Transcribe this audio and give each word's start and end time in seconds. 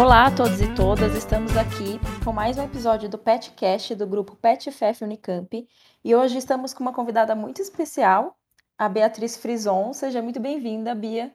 Olá 0.00 0.28
a 0.28 0.34
todos 0.34 0.62
e 0.62 0.74
todas, 0.74 1.14
estamos 1.14 1.54
aqui 1.58 2.00
com 2.24 2.32
mais 2.32 2.56
um 2.56 2.64
episódio 2.64 3.06
do 3.06 3.18
PetCast 3.18 3.94
do 3.94 4.06
grupo 4.06 4.34
PetFF 4.34 5.04
Unicamp 5.04 5.68
e 6.02 6.14
hoje 6.14 6.38
estamos 6.38 6.72
com 6.72 6.82
uma 6.82 6.94
convidada 6.94 7.36
muito 7.36 7.60
especial, 7.60 8.34
a 8.78 8.88
Beatriz 8.88 9.36
Frison. 9.36 9.92
Seja 9.92 10.22
muito 10.22 10.40
bem-vinda, 10.40 10.94
Bia. 10.94 11.30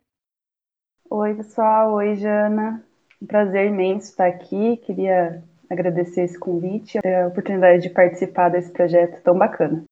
Oi, 1.11 1.35
pessoal. 1.35 1.93
Oi, 1.93 2.15
Jana. 2.15 2.83
Um 3.21 3.27
prazer 3.27 3.67
imenso 3.67 4.09
estar 4.09 4.25
aqui. 4.25 4.77
Queria 4.77 5.43
agradecer 5.69 6.23
esse 6.23 6.39
convite, 6.39 6.97
a 6.97 7.27
oportunidade 7.27 7.83
de 7.83 7.91
participar 7.91 8.49
desse 8.49 8.71
projeto 8.71 9.21
tão 9.21 9.37
bacana. 9.37 9.83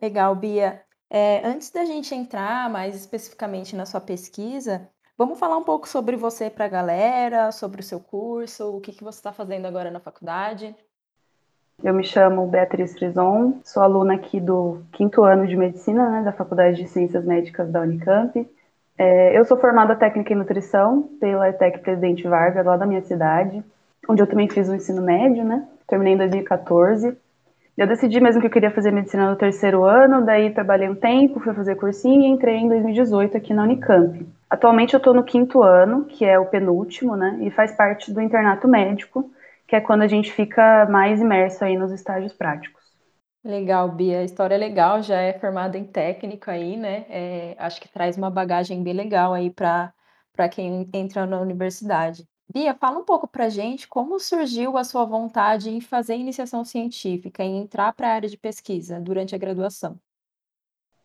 Legal, 0.00 0.36
Bia. 0.36 0.82
É, 1.08 1.40
antes 1.42 1.70
da 1.70 1.86
gente 1.86 2.14
entrar 2.14 2.68
mais 2.68 2.94
especificamente 2.94 3.74
na 3.74 3.86
sua 3.86 4.00
pesquisa, 4.00 4.86
vamos 5.20 5.38
falar 5.38 5.58
um 5.58 5.62
pouco 5.62 5.86
sobre 5.86 6.16
você 6.16 6.48
para 6.48 6.64
a 6.64 6.68
galera, 6.68 7.52
sobre 7.52 7.82
o 7.82 7.84
seu 7.84 8.00
curso, 8.00 8.74
o 8.74 8.80
que, 8.80 8.90
que 8.90 9.04
você 9.04 9.18
está 9.18 9.30
fazendo 9.30 9.66
agora 9.66 9.90
na 9.90 10.00
faculdade. 10.00 10.74
Eu 11.84 11.92
me 11.92 12.02
chamo 12.02 12.46
Beatriz 12.46 12.94
Frison, 12.94 13.60
sou 13.62 13.82
aluna 13.82 14.14
aqui 14.14 14.40
do 14.40 14.80
quinto 14.92 15.22
ano 15.22 15.46
de 15.46 15.58
medicina 15.58 16.08
né, 16.08 16.22
da 16.22 16.32
Faculdade 16.32 16.78
de 16.78 16.88
Ciências 16.88 17.22
Médicas 17.22 17.70
da 17.70 17.82
Unicamp. 17.82 18.48
É, 18.96 19.38
eu 19.38 19.44
sou 19.44 19.58
formada 19.58 19.94
técnica 19.94 20.32
em 20.32 20.36
nutrição 20.36 21.02
pela 21.20 21.50
ETEC 21.50 21.80
Presidente 21.80 22.26
Vargas, 22.26 22.64
lá 22.64 22.78
da 22.78 22.86
minha 22.86 23.02
cidade, 23.02 23.62
onde 24.08 24.22
eu 24.22 24.26
também 24.26 24.48
fiz 24.48 24.70
o 24.70 24.74
ensino 24.74 25.02
médio, 25.02 25.44
né? 25.44 25.68
Terminei 25.86 26.14
em 26.14 26.18
2014. 26.18 27.14
Eu 27.76 27.86
decidi 27.86 28.20
mesmo 28.20 28.40
que 28.40 28.46
eu 28.46 28.50
queria 28.50 28.70
fazer 28.70 28.90
medicina 28.90 29.28
no 29.28 29.36
terceiro 29.36 29.84
ano, 29.84 30.24
daí 30.24 30.50
trabalhei 30.50 30.88
um 30.88 30.94
tempo, 30.94 31.40
fui 31.40 31.52
fazer 31.52 31.76
cursinho 31.76 32.22
e 32.22 32.26
entrei 32.26 32.56
em 32.56 32.68
2018 32.68 33.36
aqui 33.36 33.52
na 33.52 33.64
Unicamp. 33.64 34.26
Atualmente 34.50 34.94
eu 34.94 34.98
estou 34.98 35.14
no 35.14 35.22
quinto 35.22 35.62
ano, 35.62 36.04
que 36.06 36.24
é 36.24 36.38
o 36.38 36.46
penúltimo, 36.46 37.16
né? 37.16 37.38
E 37.40 37.50
faz 37.52 37.72
parte 37.72 38.12
do 38.12 38.20
internato 38.20 38.66
médico, 38.66 39.30
que 39.66 39.76
é 39.76 39.80
quando 39.80 40.02
a 40.02 40.08
gente 40.08 40.32
fica 40.32 40.86
mais 40.86 41.20
imerso 41.20 41.64
aí 41.64 41.76
nos 41.76 41.92
estágios 41.92 42.32
práticos. 42.32 42.82
Legal, 43.44 43.88
Bia. 43.92 44.20
A 44.20 44.24
história 44.24 44.54
é 44.56 44.58
legal, 44.58 45.02
já 45.02 45.20
é 45.20 45.38
formada 45.38 45.78
em 45.78 45.84
técnico 45.84 46.50
aí, 46.50 46.76
né? 46.76 47.06
É, 47.08 47.56
acho 47.58 47.80
que 47.80 47.88
traz 47.88 48.16
uma 48.16 48.30
bagagem 48.30 48.82
bem 48.82 48.92
legal 48.92 49.32
aí 49.32 49.50
para 49.50 49.92
quem 50.50 50.88
entra 50.92 51.26
na 51.26 51.40
universidade. 51.40 52.28
Bia, 52.52 52.74
fala 52.74 52.98
um 52.98 53.04
pouco 53.04 53.28
para 53.28 53.48
gente 53.48 53.86
como 53.86 54.18
surgiu 54.18 54.76
a 54.76 54.82
sua 54.82 55.04
vontade 55.04 55.70
em 55.70 55.80
fazer 55.80 56.16
iniciação 56.16 56.64
científica, 56.64 57.44
em 57.44 57.58
entrar 57.58 57.92
para 57.92 58.08
a 58.08 58.14
área 58.14 58.28
de 58.28 58.36
pesquisa 58.36 59.00
durante 59.00 59.34
a 59.34 59.38
graduação. 59.38 59.98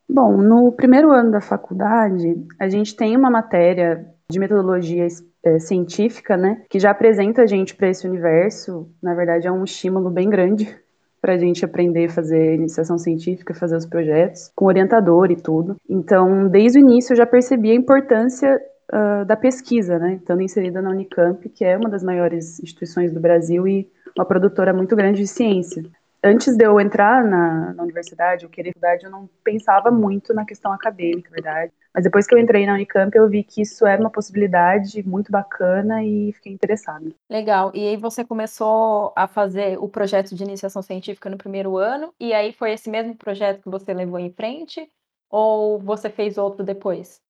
Bom, 0.07 0.37
no 0.37 0.71
primeiro 0.71 1.11
ano 1.11 1.31
da 1.31 1.41
faculdade, 1.41 2.35
a 2.59 2.69
gente 2.69 2.95
tem 2.95 3.17
uma 3.17 3.29
matéria 3.29 4.05
de 4.29 4.39
metodologia 4.39 5.07
é, 5.43 5.59
científica, 5.59 6.37
né, 6.37 6.63
que 6.69 6.79
já 6.79 6.91
apresenta 6.91 7.41
a 7.41 7.45
gente 7.45 7.75
para 7.75 7.89
esse 7.89 8.07
universo. 8.07 8.89
Na 9.01 9.13
verdade, 9.13 9.47
é 9.47 9.51
um 9.51 9.63
estímulo 9.63 10.09
bem 10.09 10.29
grande 10.29 10.75
para 11.21 11.33
a 11.33 11.37
gente 11.37 11.65
aprender 11.65 12.05
a 12.05 12.09
fazer 12.09 12.55
iniciação 12.55 12.99
científica, 12.99 13.53
fazer 13.53 13.75
os 13.75 13.85
projetos, 13.85 14.51
com 14.55 14.65
orientador 14.65 15.31
e 15.31 15.35
tudo. 15.35 15.75
Então, 15.89 16.47
desde 16.47 16.77
o 16.77 16.81
início, 16.81 17.13
eu 17.13 17.17
já 17.17 17.25
percebi 17.25 17.71
a 17.71 17.75
importância 17.75 18.61
uh, 18.93 19.25
da 19.25 19.35
pesquisa, 19.35 19.97
né, 19.97 20.15
estando 20.15 20.41
inserida 20.41 20.83
na 20.83 20.91
Unicamp, 20.91 21.49
que 21.49 21.65
é 21.65 21.75
uma 21.75 21.89
das 21.89 22.03
maiores 22.03 22.59
instituições 22.59 23.11
do 23.11 23.19
Brasil 23.19 23.67
e 23.67 23.89
uma 24.15 24.25
produtora 24.25 24.71
muito 24.71 24.95
grande 24.95 25.21
de 25.21 25.27
ciência 25.27 25.83
antes 26.25 26.57
de 26.57 26.65
eu 26.65 26.79
entrar 26.79 27.23
na, 27.23 27.73
na 27.73 27.83
universidade, 27.83 28.43
eu 28.43 28.49
queria 28.49 28.73
faculdade, 28.73 29.05
eu 29.05 29.11
não 29.11 29.29
pensava 29.43 29.91
muito 29.91 30.33
na 30.33 30.45
questão 30.45 30.71
acadêmica, 30.73 31.29
verdade. 31.31 31.71
Mas 31.93 32.03
depois 32.03 32.27
que 32.27 32.33
eu 32.35 32.39
entrei 32.39 32.65
na 32.65 32.73
Unicamp, 32.73 33.15
eu 33.15 33.29
vi 33.29 33.43
que 33.43 33.61
isso 33.61 33.85
era 33.85 34.01
uma 34.01 34.09
possibilidade 34.09 35.01
muito 35.07 35.31
bacana 35.31 36.03
e 36.03 36.33
fiquei 36.33 36.51
interessada. 36.51 37.09
Legal. 37.29 37.71
E 37.73 37.87
aí 37.87 37.97
você 37.97 38.25
começou 38.25 39.13
a 39.15 39.27
fazer 39.27 39.77
o 39.79 39.87
projeto 39.87 40.35
de 40.35 40.43
iniciação 40.43 40.81
científica 40.81 41.29
no 41.29 41.37
primeiro 41.37 41.77
ano, 41.77 42.13
e 42.19 42.33
aí 42.33 42.51
foi 42.51 42.71
esse 42.71 42.89
mesmo 42.89 43.15
projeto 43.15 43.61
que 43.61 43.69
você 43.69 43.93
levou 43.93 44.19
em 44.19 44.31
frente? 44.31 44.89
Ou 45.29 45.79
você 45.79 46.09
fez 46.09 46.37
outro 46.37 46.63
depois? 46.63 47.21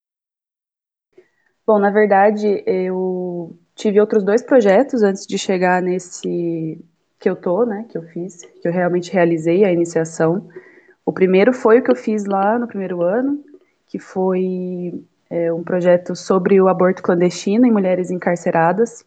Bom, 1.66 1.78
na 1.78 1.90
verdade, 1.90 2.62
eu 2.66 3.58
tive 3.74 4.00
outros 4.00 4.24
dois 4.24 4.42
projetos 4.42 5.02
antes 5.02 5.26
de 5.26 5.36
chegar 5.36 5.82
nesse 5.82 6.78
que 7.18 7.28
eu 7.28 7.36
tô, 7.36 7.64
né, 7.64 7.86
que 7.88 7.96
eu 7.96 8.02
fiz, 8.02 8.44
que 8.60 8.68
eu 8.68 8.72
realmente 8.72 9.12
realizei 9.12 9.64
a 9.64 9.72
iniciação. 9.72 10.48
O 11.04 11.12
primeiro 11.12 11.52
foi 11.52 11.78
o 11.78 11.82
que 11.82 11.90
eu 11.90 11.96
fiz 11.96 12.24
lá 12.24 12.58
no 12.58 12.66
primeiro 12.66 13.02
ano, 13.02 13.42
que 13.86 13.98
foi 13.98 15.02
é, 15.30 15.52
um 15.52 15.62
projeto 15.62 16.14
sobre 16.14 16.60
o 16.60 16.68
aborto 16.68 17.02
clandestino 17.02 17.66
em 17.66 17.72
mulheres 17.72 18.10
encarceradas, 18.10 19.04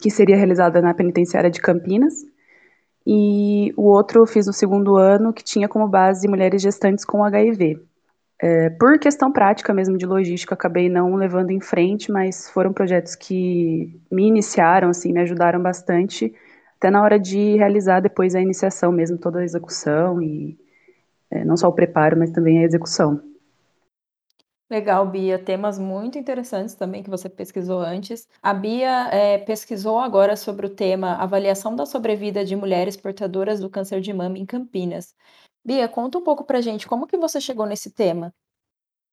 que 0.00 0.10
seria 0.10 0.36
realizada 0.36 0.80
na 0.80 0.94
penitenciária 0.94 1.50
de 1.50 1.60
Campinas. 1.60 2.24
E 3.06 3.72
o 3.76 3.82
outro 3.82 4.20
eu 4.20 4.26
fiz 4.26 4.46
no 4.46 4.52
segundo 4.52 4.96
ano, 4.96 5.32
que 5.32 5.42
tinha 5.42 5.68
como 5.68 5.88
base 5.88 6.28
mulheres 6.28 6.62
gestantes 6.62 7.04
com 7.04 7.24
HIV. 7.24 7.80
É, 8.40 8.70
por 8.70 8.98
questão 8.98 9.30
prática 9.30 9.72
mesmo 9.72 9.96
de 9.96 10.04
logística, 10.04 10.54
acabei 10.54 10.88
não 10.88 11.14
levando 11.14 11.50
em 11.50 11.60
frente, 11.60 12.10
mas 12.10 12.50
foram 12.50 12.72
projetos 12.72 13.14
que 13.14 14.00
me 14.10 14.26
iniciaram, 14.26 14.88
assim, 14.88 15.12
me 15.12 15.20
ajudaram 15.20 15.62
bastante 15.62 16.34
até 16.82 16.90
na 16.90 17.00
hora 17.00 17.16
de 17.16 17.56
realizar 17.56 18.00
depois 18.00 18.34
a 18.34 18.40
iniciação 18.40 18.90
mesmo, 18.90 19.16
toda 19.16 19.38
a 19.38 19.44
execução 19.44 20.20
e 20.20 20.58
é, 21.30 21.44
não 21.44 21.56
só 21.56 21.68
o 21.68 21.72
preparo, 21.72 22.18
mas 22.18 22.32
também 22.32 22.58
a 22.58 22.64
execução. 22.64 23.22
Legal, 24.68 25.06
Bia. 25.06 25.38
Temas 25.38 25.78
muito 25.78 26.18
interessantes 26.18 26.74
também 26.74 27.02
que 27.02 27.10
você 27.10 27.28
pesquisou 27.28 27.78
antes. 27.78 28.26
A 28.42 28.52
Bia 28.52 29.08
é, 29.12 29.38
pesquisou 29.38 30.00
agora 30.00 30.34
sobre 30.34 30.66
o 30.66 30.74
tema 30.74 31.14
Avaliação 31.14 31.76
da 31.76 31.86
Sobrevida 31.86 32.44
de 32.44 32.56
Mulheres 32.56 32.96
Portadoras 32.96 33.60
do 33.60 33.70
Câncer 33.70 34.00
de 34.00 34.12
Mama 34.12 34.38
em 34.38 34.46
Campinas. 34.46 35.14
Bia, 35.64 35.86
conta 35.88 36.18
um 36.18 36.24
pouco 36.24 36.42
pra 36.42 36.60
gente 36.60 36.88
como 36.88 37.06
que 37.06 37.16
você 37.16 37.40
chegou 37.40 37.64
nesse 37.64 37.94
tema. 37.94 38.34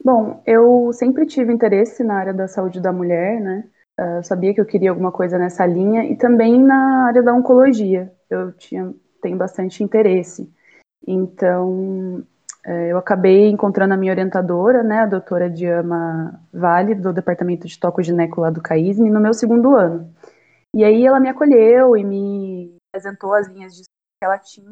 Bom, 0.04 0.42
eu 0.44 0.92
sempre 0.94 1.28
tive 1.28 1.54
interesse 1.54 2.04
na 2.04 2.16
área 2.16 2.34
da 2.34 2.48
saúde 2.48 2.82
da 2.82 2.92
mulher, 2.92 3.40
né? 3.40 3.70
Uh, 4.00 4.24
sabia 4.24 4.54
que 4.54 4.62
eu 4.62 4.66
queria 4.66 4.92
alguma 4.92 5.12
coisa 5.12 5.38
nessa 5.38 5.66
linha 5.66 6.06
e 6.06 6.16
também 6.16 6.62
na 6.64 7.08
área 7.08 7.22
da 7.22 7.34
oncologia. 7.34 8.14
Eu 8.30 8.54
tinha, 8.54 8.94
tenho 9.22 9.36
bastante 9.36 9.84
interesse. 9.84 10.50
Então, 11.06 12.24
é, 12.66 12.92
eu 12.92 12.98
acabei 12.98 13.50
encontrando 13.50 13.94
a 13.94 13.98
minha 13.98 14.14
orientadora, 14.14 14.84
né, 14.84 15.00
a 15.00 15.06
doutora 15.06 15.50
Diama 15.50 16.40
Vale, 16.54 16.96
do 16.96 17.12
Departamento 17.12 17.68
de 17.68 17.80
Tocogineco 17.80 18.40
lá 18.40 18.50
do 18.50 18.62
CAISM, 18.62 19.10
no 19.10 19.20
meu 19.20 19.34
segundo 19.34 19.76
ano. 19.76 20.14
E 20.74 20.84
aí 20.84 21.06
ela 21.06 21.20
me 21.20 21.28
acolheu 21.30 21.98
e 21.98 22.04
me 22.04 22.78
apresentou 22.90 23.34
as 23.34 23.48
linhas 23.48 23.74
de 23.74 23.84
que 23.84 24.26
ela 24.26 24.38
tinha, 24.38 24.72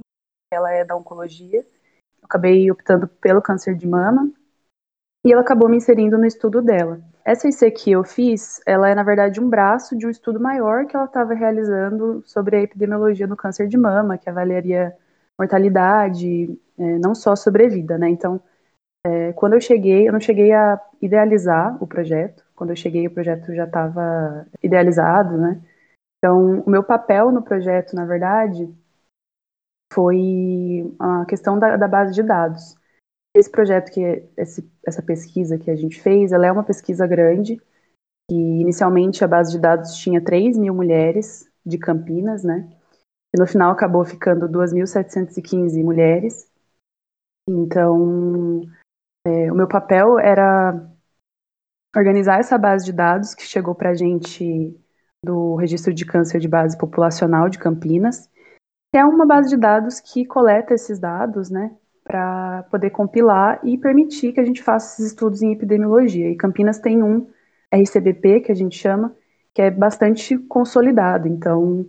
ela 0.54 0.72
é 0.72 0.86
da 0.86 0.96
oncologia. 0.96 1.60
Eu 1.60 2.26
acabei 2.26 2.70
optando 2.72 3.08
pelo 3.08 3.42
câncer 3.42 3.76
de 3.76 3.88
mama 3.88 4.32
e 5.26 5.34
ela 5.34 5.42
acabou 5.42 5.68
me 5.68 5.78
inserindo 5.78 6.18
no 6.18 6.26
estudo 6.26 6.62
dela. 6.62 7.02
Essa 7.28 7.50
IC 7.50 7.70
que 7.72 7.92
eu 7.92 8.06
fiz, 8.06 8.62
ela 8.66 8.90
é 8.90 8.96
na 8.96 9.04
verdade 9.04 9.42
um 9.42 9.50
braço 9.50 9.98
de 9.98 10.08
um 10.08 10.10
estudo 10.10 10.40
maior 10.40 10.86
que 10.88 10.96
ela 10.96 11.06
estava 11.06 11.34
realizando 11.34 12.24
sobre 12.26 12.56
a 12.56 12.62
epidemiologia 12.62 13.28
do 13.28 13.36
câncer 13.36 13.68
de 13.68 13.78
mama, 13.78 14.18
que 14.18 14.30
avaliaria 14.30 14.96
mortalidade, 15.38 16.58
é, 16.80 16.98
não 17.00 17.14
só 17.14 17.36
sobrevida, 17.36 17.98
né? 17.98 18.10
Então, 18.10 18.42
é, 19.06 19.34
quando 19.34 19.54
eu 19.54 19.62
cheguei, 19.62 20.08
eu 20.08 20.14
não 20.14 20.20
cheguei 20.22 20.54
a 20.54 20.80
idealizar 21.02 21.78
o 21.84 21.88
projeto. 21.88 22.46
Quando 22.56 22.72
eu 22.72 22.78
cheguei, 22.78 23.08
o 23.08 23.12
projeto 23.12 23.54
já 23.54 23.66
estava 23.66 24.48
idealizado, 24.64 25.38
né? 25.38 25.62
Então, 26.20 26.62
o 26.62 26.70
meu 26.70 26.84
papel 26.84 27.32
no 27.32 27.44
projeto, 27.44 27.96
na 27.96 28.06
verdade, 28.06 28.70
foi 29.94 30.94
a 31.00 31.26
questão 31.26 31.60
da, 31.60 31.76
da 31.76 31.88
base 31.88 32.14
de 32.14 32.24
dados. 32.24 32.77
Esse 33.38 33.52
projeto, 33.52 33.92
que 33.92 34.02
esse, 34.36 34.68
essa 34.84 35.00
pesquisa 35.00 35.60
que 35.60 35.70
a 35.70 35.76
gente 35.76 36.02
fez, 36.02 36.32
ela 36.32 36.48
é 36.48 36.52
uma 36.52 36.64
pesquisa 36.64 37.06
grande, 37.06 37.62
que 38.28 38.36
inicialmente 38.36 39.24
a 39.24 39.28
base 39.28 39.52
de 39.52 39.60
dados 39.60 39.96
tinha 39.96 40.24
3 40.24 40.58
mil 40.58 40.74
mulheres 40.74 41.48
de 41.64 41.78
Campinas, 41.78 42.44
né? 42.44 42.68
E 43.32 43.40
no 43.40 43.46
final 43.46 43.72
acabou 43.72 44.04
ficando 44.04 44.50
2.715 44.50 45.84
mulheres. 45.84 46.52
Então, 47.48 48.62
é, 49.24 49.52
o 49.52 49.56
meu 49.56 49.68
papel 49.68 50.18
era 50.18 50.90
organizar 51.96 52.40
essa 52.40 52.58
base 52.58 52.86
de 52.86 52.92
dados 52.92 53.36
que 53.36 53.44
chegou 53.44 53.76
para 53.76 53.92
a 53.92 53.94
gente 53.94 54.76
do 55.24 55.56
Registro 55.58 55.94
de 55.94 56.06
Câncer 56.08 56.40
de 56.40 56.48
Base 56.48 56.76
Populacional 56.76 57.50
de 57.50 57.60
Campinas, 57.60 58.28
que 58.92 58.98
é 58.98 59.06
uma 59.06 59.28
base 59.28 59.50
de 59.50 59.58
dados 59.58 60.00
que 60.00 60.26
coleta 60.26 60.74
esses 60.74 60.98
dados, 60.98 61.52
né, 61.52 61.78
para 62.08 62.64
poder 62.72 62.90
compilar 62.92 63.60
e 63.64 63.78
permitir 63.78 64.32
que 64.32 64.40
a 64.40 64.46
gente 64.46 64.64
faça 64.64 64.94
esses 64.94 65.12
estudos 65.12 65.42
em 65.42 65.52
epidemiologia. 65.52 66.30
E 66.30 66.38
Campinas 66.38 66.80
tem 66.80 67.04
um 67.04 67.28
RCBP, 67.70 68.40
que 68.42 68.52
a 68.52 68.56
gente 68.56 68.78
chama, 68.78 69.14
que 69.54 69.62
é 69.62 69.70
bastante 69.70 70.38
consolidado. 70.38 71.28
Então, 71.28 71.86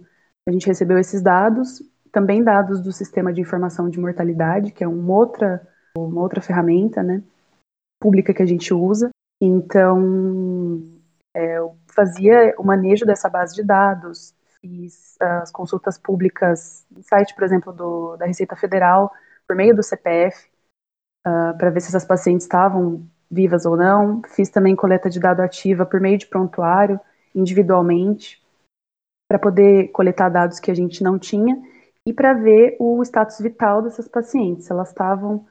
a 0.46 0.50
gente 0.50 0.66
recebeu 0.66 0.98
esses 0.98 1.22
dados, 1.22 1.80
também 2.10 2.42
dados 2.42 2.80
do 2.80 2.90
Sistema 2.90 3.32
de 3.32 3.40
Informação 3.40 3.88
de 3.88 4.00
Mortalidade, 4.00 4.72
que 4.72 4.82
é 4.82 4.88
uma 4.88 5.14
outra, 5.14 5.64
uma 5.96 6.20
outra 6.20 6.40
ferramenta 6.40 7.00
né, 7.00 7.22
pública 8.00 8.34
que 8.34 8.42
a 8.42 8.46
gente 8.46 8.74
usa. 8.74 9.10
Então, 9.40 10.82
é, 11.32 11.58
eu 11.58 11.76
fazia 11.94 12.54
o 12.58 12.64
manejo 12.64 13.06
dessa 13.06 13.28
base 13.28 13.54
de 13.54 13.62
dados, 13.62 14.34
fiz 14.60 15.16
as 15.20 15.52
consultas 15.52 15.96
públicas 15.96 16.84
no 16.90 17.04
site, 17.04 17.36
por 17.36 17.44
exemplo, 17.44 17.72
do, 17.72 18.16
da 18.16 18.26
Receita 18.26 18.56
Federal, 18.56 19.12
por 19.48 19.56
meio 19.56 19.74
do 19.74 19.82
CPF, 19.82 20.46
uh, 21.26 21.28
ah, 21.28 21.54
para 21.58 21.70
ver 21.70 21.80
se 21.80 21.88
essas 21.88 22.04
pacientes 22.04 22.44
estavam 22.44 23.08
vivas 23.30 23.64
ou 23.64 23.76
não. 23.76 24.22
Fiz 24.28 24.50
também 24.50 24.76
coleta 24.76 25.08
de 25.08 25.18
dado 25.18 25.40
ativa 25.40 25.86
por 25.86 26.00
meio 26.00 26.18
de 26.18 26.26
prontuário, 26.26 27.00
individualmente, 27.34 28.40
para 29.26 29.38
poder 29.38 29.88
coletar 29.88 30.28
dados 30.28 30.60
que 30.60 30.70
a 30.70 30.74
gente 30.74 31.02
não 31.02 31.18
tinha 31.18 31.60
e 32.06 32.12
para 32.12 32.34
ver 32.34 32.76
o 32.78 33.02
status 33.02 33.38
vital 33.40 33.82
dessas 33.82 34.08
pacientes, 34.08 34.66
se 34.66 34.72
elas 34.72 34.88
estavam 34.88 35.46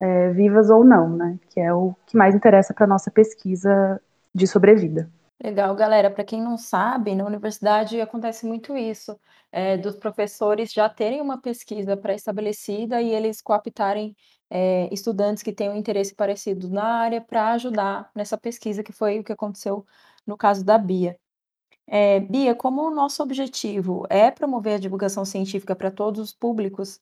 é, 0.00 0.30
vivas 0.30 0.68
ou 0.68 0.84
não, 0.84 1.16
né? 1.16 1.38
Que 1.50 1.60
é 1.60 1.72
o 1.72 1.94
que 2.06 2.16
mais 2.16 2.34
interessa 2.34 2.74
para 2.74 2.86
nossa 2.86 3.10
pesquisa 3.10 4.00
de 4.34 4.46
sobrevida. 4.46 5.08
Legal, 5.44 5.74
galera. 5.74 6.08
Para 6.10 6.22
quem 6.24 6.40
não 6.40 6.56
sabe, 6.56 7.14
na 7.16 7.24
universidade 7.24 8.00
acontece 8.00 8.46
muito 8.46 8.76
isso, 8.76 9.18
é, 9.50 9.76
dos 9.76 9.96
professores 9.96 10.72
já 10.72 10.88
terem 10.88 11.20
uma 11.20 11.36
pesquisa 11.40 11.96
pré-estabelecida 11.96 13.02
e 13.02 13.10
eles 13.12 13.42
cooptarem 13.42 14.14
é, 14.48 14.88
estudantes 14.94 15.42
que 15.42 15.52
tenham 15.52 15.74
interesse 15.76 16.14
parecido 16.14 16.70
na 16.70 16.84
área 16.84 17.20
para 17.20 17.52
ajudar 17.54 18.08
nessa 18.14 18.38
pesquisa, 18.38 18.84
que 18.84 18.92
foi 18.92 19.18
o 19.18 19.24
que 19.24 19.32
aconteceu 19.32 19.84
no 20.24 20.36
caso 20.36 20.64
da 20.64 20.78
Bia. 20.78 21.18
É, 21.86 22.20
Bia, 22.20 22.54
como 22.54 22.82
o 22.82 22.90
nosso 22.94 23.22
objetivo 23.22 24.06
é 24.10 24.30
promover 24.30 24.76
a 24.76 24.78
divulgação 24.78 25.24
científica 25.24 25.76
para 25.76 25.90
todos 25.90 26.20
os 26.20 26.32
públicos, 26.34 27.00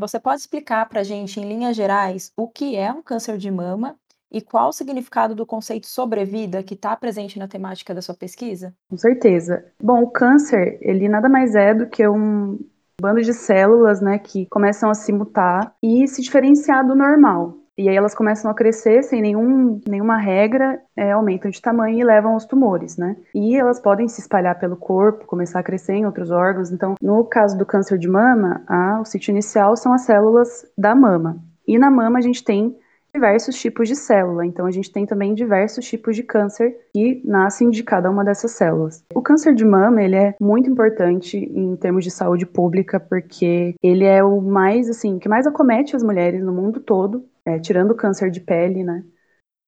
você 0.00 0.18
pode 0.18 0.40
explicar 0.40 0.88
para 0.88 1.00
a 1.02 1.04
gente, 1.04 1.38
em 1.38 1.44
linhas 1.48 1.76
gerais, 1.76 2.32
o 2.36 2.48
que 2.48 2.74
é 2.74 2.92
um 2.92 3.00
câncer 3.02 3.38
de 3.38 3.48
mama 3.50 3.96
e 4.30 4.40
qual 4.40 4.68
o 4.68 4.72
significado 4.72 5.34
do 5.34 5.46
conceito 5.46 5.86
sobrevida 5.86 6.62
que 6.62 6.74
está 6.74 6.94
presente 6.96 7.38
na 7.38 7.48
temática 7.48 7.94
da 7.94 8.02
sua 8.02 8.14
pesquisa? 8.14 8.74
Com 8.90 8.96
certeza. 8.96 9.64
Bom, 9.82 10.02
o 10.02 10.10
câncer, 10.10 10.78
ele 10.82 11.08
nada 11.08 11.28
mais 11.28 11.54
é 11.54 11.74
do 11.74 11.88
que 11.88 12.06
um 12.06 12.58
bando 13.00 13.22
de 13.22 13.32
células, 13.32 14.00
né, 14.00 14.18
que 14.18 14.46
começam 14.46 14.90
a 14.90 14.94
se 14.94 15.12
mutar 15.12 15.72
e 15.82 16.06
se 16.08 16.20
diferenciar 16.20 16.86
do 16.86 16.96
normal. 16.96 17.54
E 17.78 17.88
aí 17.88 17.94
elas 17.94 18.12
começam 18.12 18.50
a 18.50 18.54
crescer 18.54 19.04
sem 19.04 19.22
nenhum, 19.22 19.80
nenhuma 19.88 20.18
regra, 20.18 20.80
é, 20.96 21.12
aumentam 21.12 21.48
de 21.48 21.62
tamanho 21.62 21.96
e 21.96 22.04
levam 22.04 22.32
aos 22.32 22.44
tumores, 22.44 22.96
né? 22.96 23.16
E 23.32 23.54
elas 23.56 23.80
podem 23.80 24.08
se 24.08 24.20
espalhar 24.20 24.58
pelo 24.58 24.76
corpo, 24.76 25.26
começar 25.26 25.60
a 25.60 25.62
crescer 25.62 25.92
em 25.92 26.04
outros 26.04 26.32
órgãos. 26.32 26.72
Então, 26.72 26.96
no 27.00 27.22
caso 27.24 27.56
do 27.56 27.64
câncer 27.64 27.96
de 27.96 28.08
mama, 28.08 28.64
a, 28.66 29.00
o 29.00 29.04
sítio 29.04 29.30
inicial 29.30 29.76
são 29.76 29.92
as 29.92 30.02
células 30.02 30.66
da 30.76 30.92
mama. 30.92 31.38
E 31.68 31.78
na 31.78 31.88
mama 31.88 32.18
a 32.18 32.20
gente 32.20 32.42
tem 32.42 32.76
diversos 33.14 33.56
tipos 33.56 33.88
de 33.88 33.96
célula. 33.96 34.44
Então, 34.44 34.66
a 34.66 34.70
gente 34.70 34.90
tem 34.90 35.06
também 35.06 35.34
diversos 35.34 35.84
tipos 35.84 36.14
de 36.14 36.22
câncer 36.22 36.76
que 36.94 37.22
nascem 37.24 37.70
de 37.70 37.82
cada 37.82 38.10
uma 38.10 38.24
dessas 38.24 38.52
células. 38.52 39.04
O 39.14 39.22
câncer 39.22 39.54
de 39.54 39.64
mama, 39.64 40.02
ele 40.02 40.16
é 40.16 40.34
muito 40.40 40.70
importante 40.70 41.36
em 41.36 41.76
termos 41.76 42.04
de 42.04 42.10
saúde 42.10 42.46
pública, 42.46 43.00
porque 43.00 43.74
ele 43.82 44.04
é 44.04 44.22
o 44.22 44.40
mais, 44.40 44.88
assim, 44.88 45.18
que 45.18 45.28
mais 45.28 45.46
acomete 45.46 45.96
as 45.96 46.02
mulheres 46.02 46.42
no 46.42 46.52
mundo 46.52 46.80
todo, 46.80 47.24
é, 47.44 47.58
tirando 47.58 47.92
o 47.92 47.96
câncer 47.96 48.30
de 48.30 48.40
pele, 48.40 48.84
né? 48.84 49.04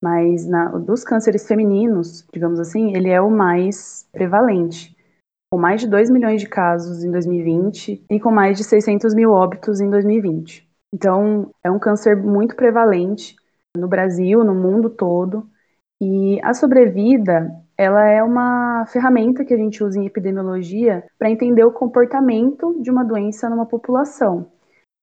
Mas 0.02 0.46
na, 0.46 0.68
dos 0.78 1.04
cânceres 1.04 1.46
femininos, 1.46 2.26
digamos 2.32 2.58
assim, 2.58 2.96
ele 2.96 3.10
é 3.10 3.20
o 3.20 3.30
mais 3.30 4.08
prevalente 4.12 4.96
com 5.52 5.58
mais 5.58 5.80
de 5.80 5.88
2 5.88 6.08
milhões 6.10 6.40
de 6.40 6.48
casos 6.48 7.02
em 7.02 7.10
2020 7.10 8.04
e 8.08 8.20
com 8.20 8.30
mais 8.30 8.56
de 8.56 8.62
600 8.62 9.14
mil 9.14 9.32
óbitos 9.32 9.80
em 9.80 9.90
2020. 9.90 10.69
Então, 10.92 11.50
é 11.62 11.70
um 11.70 11.78
câncer 11.78 12.16
muito 12.16 12.56
prevalente 12.56 13.36
no 13.76 13.88
Brasil, 13.88 14.42
no 14.44 14.54
mundo 14.54 14.90
todo. 14.90 15.48
E 16.00 16.40
a 16.42 16.54
sobrevida, 16.54 17.54
ela 17.76 18.06
é 18.06 18.22
uma 18.22 18.84
ferramenta 18.86 19.44
que 19.44 19.54
a 19.54 19.56
gente 19.56 19.84
usa 19.84 19.98
em 19.98 20.06
epidemiologia 20.06 21.04
para 21.18 21.30
entender 21.30 21.64
o 21.64 21.72
comportamento 21.72 22.80
de 22.82 22.90
uma 22.90 23.04
doença 23.04 23.48
numa 23.48 23.66
população, 23.66 24.46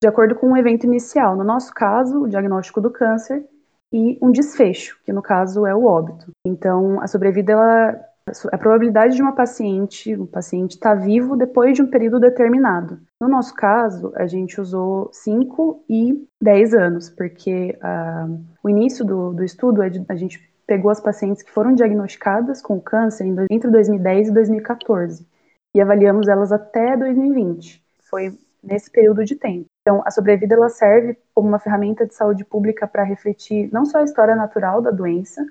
de 0.02 0.08
acordo 0.08 0.34
com 0.34 0.48
um 0.48 0.56
evento 0.56 0.84
inicial, 0.84 1.36
no 1.36 1.44
nosso 1.44 1.72
caso, 1.72 2.22
o 2.22 2.28
diagnóstico 2.28 2.80
do 2.80 2.90
câncer 2.90 3.44
e 3.92 4.18
um 4.20 4.30
desfecho, 4.30 4.98
que 5.04 5.12
no 5.12 5.22
caso 5.22 5.66
é 5.66 5.74
o 5.74 5.84
óbito. 5.84 6.30
Então, 6.44 7.00
a 7.00 7.06
sobrevida 7.06 7.52
ela 7.52 8.07
a 8.52 8.58
probabilidade 8.58 9.16
de 9.16 9.22
uma 9.22 9.34
paciente, 9.34 10.16
um 10.16 10.26
paciente 10.26 10.72
estar 10.72 10.96
tá 10.96 11.02
vivo 11.02 11.36
depois 11.36 11.74
de 11.74 11.82
um 11.82 11.90
período 11.90 12.20
determinado. 12.20 12.98
No 13.20 13.28
nosso 13.28 13.54
caso, 13.54 14.12
a 14.14 14.26
gente 14.26 14.60
usou 14.60 15.10
5 15.12 15.84
e 15.88 16.26
10 16.40 16.74
anos, 16.74 17.10
porque 17.10 17.78
uh, 17.82 18.40
o 18.62 18.68
início 18.68 19.04
do, 19.04 19.32
do 19.32 19.44
estudo, 19.44 19.82
é 19.82 19.90
a 20.08 20.14
gente 20.14 20.40
pegou 20.66 20.90
as 20.90 21.00
pacientes 21.00 21.42
que 21.42 21.50
foram 21.50 21.74
diagnosticadas 21.74 22.60
com 22.60 22.80
câncer 22.80 23.24
entre 23.50 23.70
2010 23.70 24.28
e 24.28 24.32
2014 24.32 25.26
e 25.74 25.80
avaliamos 25.80 26.28
elas 26.28 26.52
até 26.52 26.96
2020. 26.96 27.82
Foi 28.10 28.38
nesse 28.62 28.90
período 28.90 29.24
de 29.24 29.36
tempo. 29.36 29.66
Então, 29.80 30.02
a 30.04 30.10
sobrevida 30.10 30.54
ela 30.54 30.68
serve 30.68 31.16
como 31.34 31.48
uma 31.48 31.58
ferramenta 31.58 32.06
de 32.06 32.14
saúde 32.14 32.44
pública 32.44 32.86
para 32.86 33.02
refletir 33.04 33.70
não 33.72 33.86
só 33.86 33.98
a 33.98 34.04
história 34.04 34.34
natural 34.34 34.82
da 34.82 34.90
doença, 34.90 35.44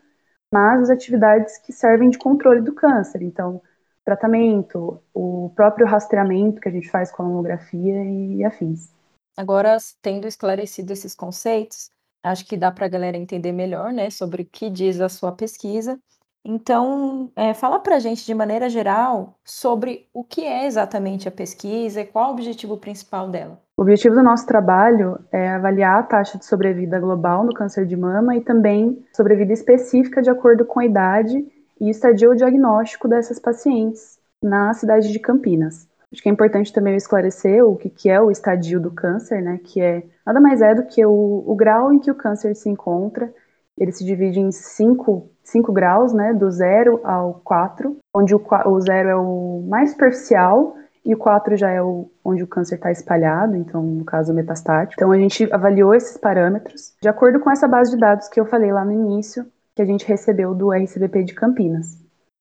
mas 0.53 0.83
as 0.83 0.89
atividades 0.89 1.57
que 1.59 1.73
servem 1.73 2.09
de 2.09 2.17
controle 2.17 2.61
do 2.61 2.73
câncer. 2.73 3.21
Então, 3.21 3.61
tratamento, 4.05 5.01
o 5.13 5.51
próprio 5.55 5.85
rastreamento 5.85 6.61
que 6.61 6.69
a 6.69 6.71
gente 6.71 6.89
faz 6.89 7.11
com 7.11 7.23
a 7.23 7.25
mamografia 7.25 8.03
e 8.03 8.43
afins. 8.43 8.91
Agora, 9.35 9.77
tendo 10.01 10.27
esclarecido 10.27 10.93
esses 10.93 11.13
conceitos, 11.13 11.91
acho 12.23 12.45
que 12.45 12.57
dá 12.57 12.71
para 12.71 12.85
a 12.85 12.89
galera 12.89 13.17
entender 13.17 13.51
melhor, 13.51 13.91
né, 13.91 14.09
sobre 14.09 14.43
o 14.43 14.45
que 14.45 14.69
diz 14.69 14.99
a 14.99 15.09
sua 15.09 15.31
pesquisa. 15.31 15.99
Então, 16.43 17.29
é, 17.35 17.53
fala 17.53 17.79
para 17.79 17.97
a 17.97 17.99
gente, 17.99 18.25
de 18.25 18.33
maneira 18.33 18.69
geral, 18.69 19.37
sobre 19.43 20.07
o 20.13 20.23
que 20.23 20.45
é 20.45 20.65
exatamente 20.65 21.27
a 21.27 21.31
pesquisa 21.31 22.01
e 22.01 22.05
qual 22.05 22.29
o 22.29 22.33
objetivo 22.33 22.77
principal 22.77 23.29
dela. 23.29 23.61
O 23.79 23.83
objetivo 23.83 24.15
do 24.15 24.23
nosso 24.23 24.47
trabalho 24.47 25.19
é 25.31 25.49
avaliar 25.49 25.99
a 25.99 26.03
taxa 26.03 26.35
de 26.35 26.45
sobrevida 26.47 26.99
global 26.99 27.43
no 27.43 27.53
câncer 27.53 27.85
de 27.85 27.95
mama 27.95 28.35
e 28.35 28.41
também 28.41 29.05
sobrevida 29.15 29.53
específica 29.53 30.19
de 30.19 30.31
acordo 30.31 30.65
com 30.65 30.79
a 30.79 30.85
idade 30.85 31.45
e 31.79 31.87
estadio 31.87 32.35
diagnóstico 32.35 33.07
dessas 33.07 33.37
pacientes 33.37 34.17
na 34.41 34.73
cidade 34.73 35.11
de 35.11 35.19
Campinas. 35.19 35.87
Acho 36.11 36.23
que 36.23 36.27
é 36.27 36.31
importante 36.31 36.73
também 36.73 36.95
esclarecer 36.95 37.63
o 37.63 37.75
que, 37.75 37.87
que 37.87 38.09
é 38.09 38.19
o 38.19 38.31
estadio 38.31 38.79
do 38.79 38.89
câncer, 38.89 39.43
né? 39.43 39.59
Que 39.63 39.79
é 39.79 40.03
nada 40.25 40.41
mais 40.41 40.59
é 40.59 40.73
do 40.73 40.87
que 40.87 41.05
o, 41.05 41.43
o 41.45 41.55
grau 41.55 41.93
em 41.93 41.99
que 41.99 42.09
o 42.09 42.15
câncer 42.15 42.55
se 42.55 42.69
encontra. 42.69 43.31
Ele 43.77 43.91
se 43.91 44.03
divide 44.03 44.39
em 44.39 44.51
cinco, 44.51 45.29
cinco 45.43 45.71
graus, 45.71 46.13
né? 46.13 46.33
Do 46.33 46.49
zero 46.49 46.99
ao 47.03 47.41
quatro, 47.43 47.97
onde 48.15 48.33
o, 48.33 48.41
o 48.65 48.81
zero 48.81 49.09
é 49.09 49.15
o 49.15 49.63
mais 49.69 49.91
superficial 49.91 50.75
e 51.07 51.15
o 51.15 51.17
4 51.17 51.55
já 51.55 51.71
é 51.71 51.81
o, 51.81 52.11
onde 52.23 52.43
o 52.43 52.47
câncer 52.47 52.75
está 52.75 52.91
espalhado, 52.91 53.55
então, 53.55 53.81
no 53.81 54.03
caso, 54.03 54.33
metastático. 54.33 54.95
Então, 54.97 55.13
a 55.13 55.17
gente 55.17 55.47
avaliou 55.53 55.95
esses 55.95 56.17
parâmetros 56.17 56.93
de 57.01 57.07
acordo 57.07 57.39
com 57.39 57.49
essa 57.49 57.65
base 57.65 57.91
de 57.91 57.97
dados 57.97 58.27
que 58.27 58.37
eu 58.37 58.45
falei 58.45 58.73
lá 58.73 58.83
no 58.83 58.91
início, 58.91 59.45
que 59.73 59.81
a 59.81 59.85
gente 59.85 60.05
recebeu 60.05 60.53
do 60.53 60.69
RCBP 60.69 61.23
de 61.23 61.33
Campinas. 61.33 61.97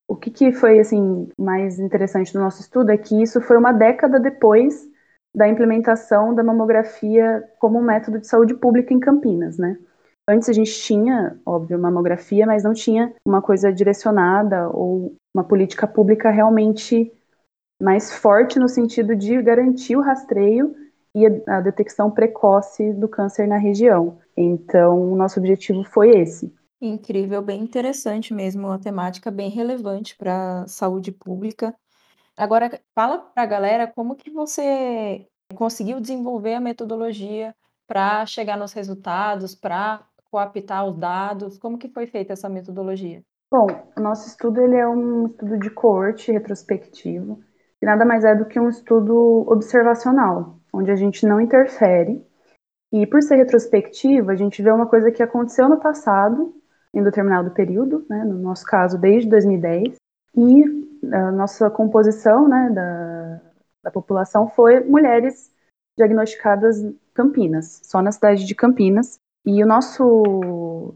O 0.09 0.17
que, 0.17 0.33
que 0.33 0.51
foi, 0.51 0.81
assim, 0.81 1.29
mais 1.39 1.79
interessante 1.79 2.33
do 2.33 2.41
nosso 2.41 2.61
estudo 2.61 2.91
é 2.91 2.99
que 2.99 3.23
isso 3.23 3.41
foi 3.41 3.57
uma 3.57 3.71
década 3.71 4.19
depois 4.19 4.85
da 5.33 5.47
implementação 5.47 6.35
da 6.35 6.43
mamografia 6.43 7.45
como 7.61 7.79
um 7.79 7.85
método 7.85 8.19
de 8.19 8.27
saúde 8.27 8.55
pública 8.55 8.93
em 8.93 8.99
Campinas, 8.99 9.59
né? 9.59 9.79
Antes 10.29 10.49
a 10.49 10.53
gente 10.53 10.73
tinha, 10.73 11.39
óbvio, 11.47 11.79
mamografia, 11.79 12.45
mas 12.45 12.65
não 12.65 12.73
tinha 12.73 13.15
uma 13.25 13.41
coisa 13.41 13.73
direcionada 13.73 14.69
ou 14.71 15.15
uma 15.33 15.45
política 15.45 15.87
pública 15.87 16.31
realmente 16.31 17.13
mais 17.81 18.13
forte 18.13 18.59
no 18.59 18.69
sentido 18.69 19.15
de 19.15 19.41
garantir 19.43 19.97
o 19.97 20.03
rastreio 20.03 20.75
e 21.15 21.27
a, 21.49 21.61
detecção 21.61 22.11
precoce 22.11 22.93
do 22.93 23.09
câncer 23.09 23.47
na 23.47 23.57
região. 23.57 24.19
Então, 24.37 25.13
o 25.13 25.17
nosso 25.17 25.39
objetivo 25.39 25.83
foi 25.85 26.11
esse. 26.11 26.55
Incrível, 26.81 27.41
bem 27.41 27.63
interessante 27.63 28.35
mesmo, 28.35 28.67
uma 28.67 28.79
temática 28.79 29.31
bem 29.31 29.49
relevante 29.49 30.17
para 30.17 30.63
a 30.63 30.67
saúde 30.67 31.11
pública. 31.11 31.75
Agora, 32.37 32.79
fala 32.95 33.19
para 33.19 33.43
a 33.43 33.47
galera 33.47 33.87
como 33.87 34.15
que 34.15 34.31
você 34.31 35.27
conseguiu 35.55 36.01
desenvolver 36.01 36.55
a 36.55 36.61
metodologia 36.61 37.55
para 37.87 38.27
chegar 38.27 38.59
nos 38.59 38.75
resultados, 38.75 39.55
para 39.55 40.05
coaptar 40.31 40.87
os 40.87 40.99
dados, 40.99 41.57
como 41.57 41.79
que 41.79 41.89
foi 41.89 42.07
feita 42.07 42.35
essa 42.35 42.49
metodologia? 42.49 43.23
Bom, 43.51 43.67
o 43.97 44.01
nosso 44.01 44.29
estudo 44.29 44.61
ele 44.61 44.77
é 44.77 44.87
um 44.87 45.29
estudo 45.29 45.59
de 45.59 45.71
coorte 45.71 46.31
retrospectivo 46.31 47.43
que 47.79 47.87
nada 47.87 48.05
mais 48.05 48.25
é 48.25 48.35
do 48.35 48.47
que 48.47 48.59
um 48.59 48.69
estudo 48.69 49.45
observacional, 49.49 50.59
onde 50.73 50.91
a 50.91 50.97
gente 50.97 51.27
não 51.27 51.41
interfere. 51.41 52.25
E 52.93 53.07
por 53.07 53.23
ser 53.23 53.37
retrospectivo, 53.37 54.31
a 54.31 54.37
gente 54.37 54.63
vê 54.63 54.71
uma 54.71 54.87
coisa 54.87 55.11
que 55.11 55.23
aconteceu 55.23 55.69
no 55.69 55.79
passado, 55.79 56.55
em 56.95 57.03
determinado 57.03 57.51
período, 57.51 58.07
né, 58.09 58.25
no 58.25 58.39
nosso 58.39 58.65
caso 58.65 58.99
desde 58.99 59.29
2010, 59.29 59.97
e 60.37 60.65
a 61.13 61.31
nossa 61.33 61.71
composição 61.71 62.49
né, 62.49 62.71
da, 62.71 63.41
da 63.85 63.91
população 63.91 64.49
foi 64.49 64.81
mulheres 64.81 65.51
diagnosticadas 65.97 66.77
Campinas, 67.15 67.81
só 67.85 68.03
na 68.03 68.13
cidade 68.13 68.45
de 68.45 68.55
Campinas. 68.55 69.19
E 69.45 69.63
o 69.63 69.67
nosso 69.67 70.95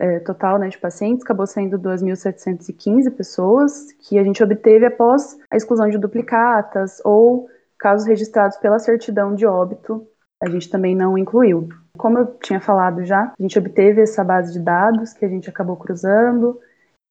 é, 0.00 0.20
total 0.20 0.58
né, 0.58 0.68
de 0.68 0.78
pacientes 0.78 1.24
acabou 1.24 1.46
sendo 1.46 1.78
2.715 1.78 3.14
pessoas 3.14 3.92
que 3.92 4.18
a 4.18 4.24
gente 4.24 4.42
obteve 4.42 4.86
após 4.86 5.38
a 5.50 5.56
exclusão 5.56 5.88
de 5.88 5.98
duplicatas 5.98 7.00
ou 7.04 7.48
casos 7.78 8.06
registrados 8.06 8.56
pela 8.58 8.78
certidão 8.78 9.34
de 9.34 9.44
óbito, 9.44 10.06
a 10.42 10.48
gente 10.48 10.70
também 10.70 10.94
não 10.94 11.18
incluiu. 11.18 11.68
Como 11.98 12.18
eu 12.18 12.26
tinha 12.38 12.60
falado 12.60 13.04
já, 13.04 13.32
a 13.38 13.42
gente 13.42 13.58
obteve 13.58 14.00
essa 14.00 14.24
base 14.24 14.52
de 14.52 14.60
dados 14.60 15.12
que 15.12 15.24
a 15.24 15.28
gente 15.28 15.50
acabou 15.50 15.76
cruzando, 15.76 16.58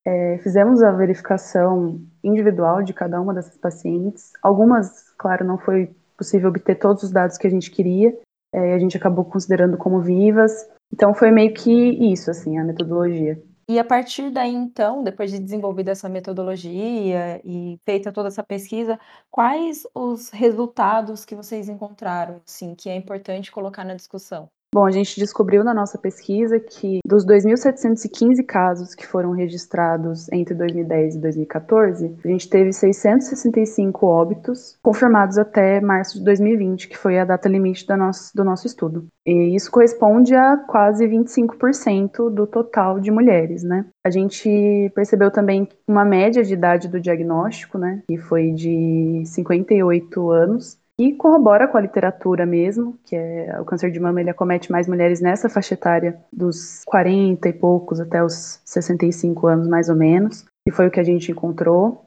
é, 0.06 0.40
fizemos 0.42 0.82
a 0.82 0.92
verificação 0.92 2.02
individual 2.24 2.82
de 2.82 2.94
cada 2.94 3.22
uma 3.22 3.34
dessas 3.34 3.58
pacientes. 3.58 4.32
Algumas, 4.42 5.12
claro, 5.18 5.46
não 5.46 5.58
foi 5.58 5.94
possível 6.18 6.50
obter 6.50 6.76
todos 6.76 7.04
os 7.04 7.12
dados 7.12 7.38
que 7.38 7.48
a 7.48 7.50
gente 7.50 7.70
queria, 7.70 8.18
é, 8.54 8.74
a 8.74 8.80
gente 8.80 8.98
acabou 8.98 9.26
considerando 9.26 9.78
como 9.78 10.02
vivas. 10.02 10.52
Então 10.94 11.14
foi 11.14 11.32
meio 11.32 11.54
que 11.54 11.72
isso, 11.72 12.30
assim, 12.30 12.58
a 12.58 12.64
metodologia. 12.64 13.42
E 13.70 13.80
a 13.80 13.86
partir 13.86 14.30
daí, 14.32 14.54
então, 14.54 15.02
depois 15.02 15.32
de 15.32 15.40
desenvolvida 15.40 15.92
essa 15.92 16.10
metodologia 16.10 17.40
e 17.46 17.80
feita 17.86 18.12
toda 18.12 18.28
essa 18.28 18.44
pesquisa, 18.44 19.00
quais 19.30 19.88
os 19.96 20.30
resultados 20.30 21.24
que 21.24 21.36
vocês 21.36 21.70
encontraram, 21.70 22.42
assim, 22.46 22.76
que 22.76 22.90
é 22.90 22.96
importante 22.96 23.50
colocar 23.50 23.86
na 23.86 23.96
discussão? 23.96 24.50
Bom, 24.74 24.86
a 24.86 24.92
gente 24.92 25.20
descobriu 25.20 25.66
na 25.66 25.74
nossa 25.74 25.98
pesquisa 25.98 26.58
que 26.58 27.00
dos 27.06 27.26
2.715 27.26 28.42
casos 28.46 28.96
que 28.96 29.06
foram 29.06 29.32
registrados 29.32 30.32
entre 30.32 30.56
2010 30.56 31.16
e 31.16 31.20
2014, 31.20 32.16
a 32.24 32.28
gente 32.30 32.50
teve 32.50 32.72
665 32.72 34.08
óbitos 34.08 34.78
confirmados 34.82 35.38
até 35.38 35.82
março 35.82 36.20
de 36.20 36.24
2020, 36.24 36.88
que 36.88 36.98
foi 36.98 37.20
a 37.20 37.26
data 37.26 37.50
limite 37.50 37.86
do 37.86 37.98
nosso, 37.98 38.34
do 38.34 38.46
nosso 38.46 38.66
estudo. 38.66 39.08
E 39.26 39.54
isso 39.54 39.70
corresponde 39.70 40.34
a 40.34 40.56
quase 40.56 41.06
25% 41.06 42.30
do 42.30 42.48
total 42.48 42.98
de 42.98 43.12
mulheres, 43.12 43.64
né? 43.64 43.86
A 44.06 44.10
gente 44.10 44.90
percebeu 44.96 45.30
também 45.30 45.68
uma 45.86 46.06
média 46.06 46.44
de 46.44 46.54
idade 46.54 46.88
do 46.88 47.00
diagnóstico, 47.00 47.78
né, 47.78 48.02
que 48.08 48.18
foi 48.18 48.52
de 48.52 49.22
58 49.26 50.32
anos, 50.32 50.80
e 51.02 51.16
corrobora 51.16 51.68
com 51.68 51.78
a 51.78 51.82
literatura 51.82 52.46
mesmo, 52.46 52.98
que 53.04 53.16
é 53.16 53.58
o 53.60 53.66
câncer 53.66 53.90
de 53.92 54.00
mama 54.00 54.22
ele 54.22 54.30
acomete 54.30 54.72
mais 54.72 54.88
mulheres 54.88 55.20
nessa 55.20 55.50
faixa 55.50 55.74
etária 55.74 56.20
dos 56.32 56.84
40 56.86 57.50
e 57.50 57.54
poucos 57.54 58.00
até 58.00 58.24
os 58.24 58.62
65 58.64 59.48
anos 59.48 59.68
mais 59.68 59.90
ou 59.90 59.96
menos, 59.96 60.46
e 60.68 60.72
foi 60.72 60.88
o 60.88 60.92
que 60.92 61.00
a 61.00 61.04
gente 61.04 61.32
encontrou. 61.32 62.06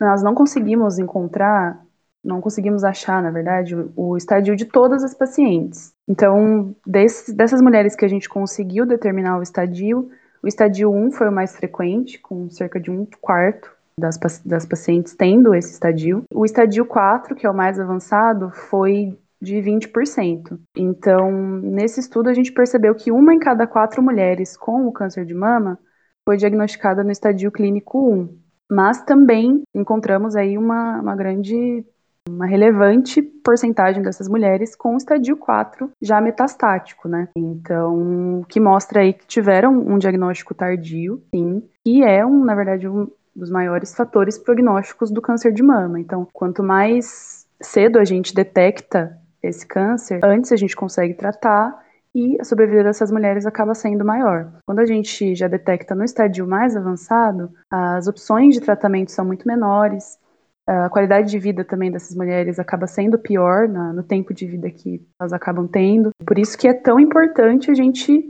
Nós 0.00 0.22
não 0.22 0.34
conseguimos 0.34 0.98
encontrar, 1.00 1.82
não 2.24 2.40
conseguimos 2.40 2.84
achar, 2.84 3.20
na 3.20 3.32
verdade, 3.32 3.74
o 3.96 4.16
estadio 4.16 4.54
de 4.54 4.66
todas 4.66 5.02
as 5.02 5.14
pacientes. 5.14 5.92
Então, 6.06 6.76
dessas 6.86 7.60
mulheres 7.60 7.96
que 7.96 8.04
a 8.04 8.08
gente 8.08 8.28
conseguiu 8.28 8.86
determinar 8.86 9.38
o 9.38 9.42
estadio, 9.42 10.10
o 10.40 10.46
estadio 10.46 10.92
1 10.92 11.10
foi 11.10 11.28
o 11.28 11.32
mais 11.32 11.56
frequente, 11.56 12.20
com 12.20 12.48
cerca 12.48 12.78
de 12.78 12.90
um 12.90 13.04
quarto 13.20 13.77
das, 13.98 14.18
das 14.44 14.64
pacientes 14.64 15.14
tendo 15.14 15.54
esse 15.54 15.72
estadio. 15.72 16.22
O 16.32 16.44
estadio 16.44 16.84
4, 16.86 17.34
que 17.34 17.46
é 17.46 17.50
o 17.50 17.54
mais 17.54 17.78
avançado, 17.78 18.50
foi 18.50 19.18
de 19.40 19.56
20%. 19.56 20.58
Então, 20.76 21.30
nesse 21.30 22.00
estudo, 22.00 22.28
a 22.28 22.34
gente 22.34 22.52
percebeu 22.52 22.94
que 22.94 23.12
uma 23.12 23.32
em 23.32 23.38
cada 23.38 23.66
quatro 23.66 24.02
mulheres 24.02 24.56
com 24.56 24.86
o 24.86 24.92
câncer 24.92 25.24
de 25.24 25.34
mama 25.34 25.78
foi 26.24 26.36
diagnosticada 26.36 27.04
no 27.04 27.10
estadio 27.10 27.50
clínico 27.50 28.12
1. 28.12 28.38
Mas 28.70 29.02
também 29.02 29.62
encontramos 29.74 30.36
aí 30.36 30.58
uma, 30.58 31.00
uma 31.00 31.16
grande, 31.16 31.86
uma 32.28 32.44
relevante 32.44 33.22
porcentagem 33.22 34.02
dessas 34.02 34.28
mulheres 34.28 34.76
com 34.76 34.92
o 34.92 34.98
estadio 34.98 35.36
4 35.38 35.90
já 36.02 36.20
metastático, 36.20 37.08
né? 37.08 37.28
Então, 37.34 38.44
que 38.46 38.60
mostra 38.60 39.00
aí 39.00 39.14
que 39.14 39.26
tiveram 39.26 39.72
um 39.72 39.96
diagnóstico 39.96 40.54
tardio, 40.54 41.22
sim, 41.34 41.62
e 41.86 42.02
é, 42.04 42.26
um, 42.26 42.44
na 42.44 42.54
verdade, 42.54 42.86
um, 42.86 43.08
dos 43.38 43.50
maiores 43.50 43.94
fatores 43.94 44.36
prognósticos 44.36 45.10
do 45.10 45.22
câncer 45.22 45.52
de 45.52 45.62
mama. 45.62 46.00
Então, 46.00 46.26
quanto 46.32 46.62
mais 46.62 47.46
cedo 47.60 47.98
a 47.98 48.04
gente 48.04 48.34
detecta 48.34 49.16
esse 49.42 49.66
câncer, 49.66 50.20
antes 50.24 50.52
a 50.52 50.56
gente 50.56 50.74
consegue 50.74 51.14
tratar 51.14 51.78
e 52.14 52.36
a 52.40 52.44
sobrevida 52.44 52.84
dessas 52.84 53.10
mulheres 53.10 53.46
acaba 53.46 53.74
sendo 53.74 54.04
maior. 54.04 54.52
Quando 54.66 54.80
a 54.80 54.86
gente 54.86 55.34
já 55.34 55.46
detecta 55.46 55.94
no 55.94 56.04
estádio 56.04 56.46
mais 56.46 56.76
avançado, 56.76 57.50
as 57.70 58.08
opções 58.08 58.54
de 58.54 58.60
tratamento 58.60 59.12
são 59.12 59.24
muito 59.24 59.46
menores, 59.46 60.18
a 60.66 60.88
qualidade 60.90 61.30
de 61.30 61.38
vida 61.38 61.64
também 61.64 61.90
dessas 61.90 62.14
mulheres 62.14 62.58
acaba 62.58 62.86
sendo 62.86 63.18
pior 63.18 63.68
na, 63.68 63.92
no 63.92 64.02
tempo 64.02 64.34
de 64.34 64.46
vida 64.46 64.70
que 64.70 65.02
elas 65.18 65.32
acabam 65.32 65.66
tendo. 65.66 66.10
Por 66.26 66.38
isso 66.38 66.58
que 66.58 66.68
é 66.68 66.74
tão 66.74 67.00
importante 67.00 67.70
a 67.70 67.74
gente 67.74 68.22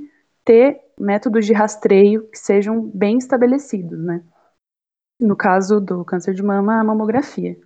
ter 0.45 0.81
métodos 0.99 1.45
de 1.47 1.53
rastreio 1.53 2.29
que 2.31 2.39
sejam 2.39 2.81
bem 2.95 3.19
estabelecidos, 3.19 3.99
né? 3.99 4.23
No 5.19 5.37
caso 5.37 5.81
do 5.81 6.05
câncer 6.05 6.35
de 6.35 6.43
mama, 6.43 6.81
a 6.81 6.85
mamografia. 6.85 7.59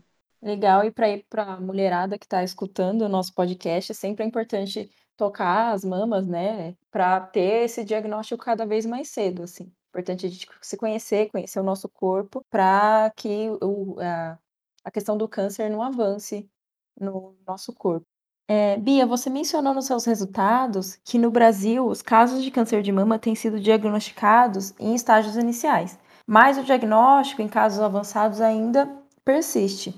Legal, 0.43 0.85
e 0.85 0.91
para 0.91 1.09
ir 1.09 1.25
para 1.29 1.45
a 1.45 1.61
mulherada 1.61 2.19
que 2.19 2.25
está 2.25 2.43
escutando 2.43 3.03
o 3.03 3.09
nosso 3.09 3.33
podcast, 3.33 3.95
sempre 3.95 4.25
é 4.25 4.27
importante 4.27 4.91
tocar 5.17 5.73
as 5.73 5.85
mamas, 5.85 6.27
né, 6.27 6.75
para 6.91 7.21
ter 7.21 7.65
esse 7.65 7.85
diagnóstico 7.85 8.43
cada 8.43 8.67
vez 8.67 8.85
mais 8.85 9.09
cedo, 9.09 9.45
assim. 9.45 9.71
Importante 9.91 10.27
a 10.27 10.29
gente 10.29 10.49
se 10.61 10.77
conhecer, 10.77 11.31
conhecer 11.31 11.61
o 11.61 11.63
nosso 11.63 11.89
corpo, 11.89 12.45
para 12.51 13.13
que 13.15 13.51
o, 13.63 14.01
a, 14.01 14.39
a 14.85 14.91
questão 14.91 15.17
do 15.17 15.29
câncer 15.29 15.71
não 15.71 15.83
avance 15.83 16.51
no 16.99 17.37
nosso 17.47 17.73
corpo. 17.73 18.07
É, 18.49 18.77
Bia, 18.79 19.07
você 19.07 19.31
mencionou 19.31 19.73
nos 19.73 19.87
seus 19.87 20.05
resultados 20.05 20.99
que 21.05 21.19
no 21.19 21.31
Brasil 21.31 21.87
os 21.87 22.03
casos 22.03 22.43
de 22.43 22.51
câncer 22.51 22.83
de 22.83 22.91
mama 22.91 23.19
têm 23.19 23.35
sido 23.35 23.61
diagnosticados 23.61 24.75
em 24.81 24.95
estágios 24.95 25.37
iniciais 25.37 25.99
mas 26.27 26.59
o 26.59 26.65
diagnóstico 26.65 27.43
em 27.43 27.49
casos 27.49 27.81
avançados 27.81 28.41
ainda 28.41 28.89
persiste. 29.25 29.95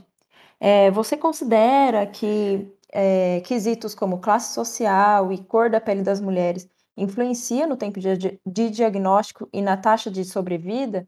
É, 0.60 0.90
você 0.90 1.16
considera 1.16 2.06
que 2.06 2.72
é, 2.92 3.40
quesitos 3.40 3.94
como 3.94 4.20
classe 4.20 4.54
social 4.54 5.32
e 5.32 5.38
cor 5.38 5.68
da 5.68 5.80
pele 5.80 6.02
das 6.02 6.20
mulheres 6.20 6.68
influenciam 6.96 7.68
no 7.68 7.76
tempo 7.76 7.98
de, 7.98 8.40
de 8.46 8.70
diagnóstico 8.70 9.48
e 9.52 9.60
na 9.60 9.76
taxa 9.76 10.10
de 10.10 10.24
sobrevida? 10.24 11.06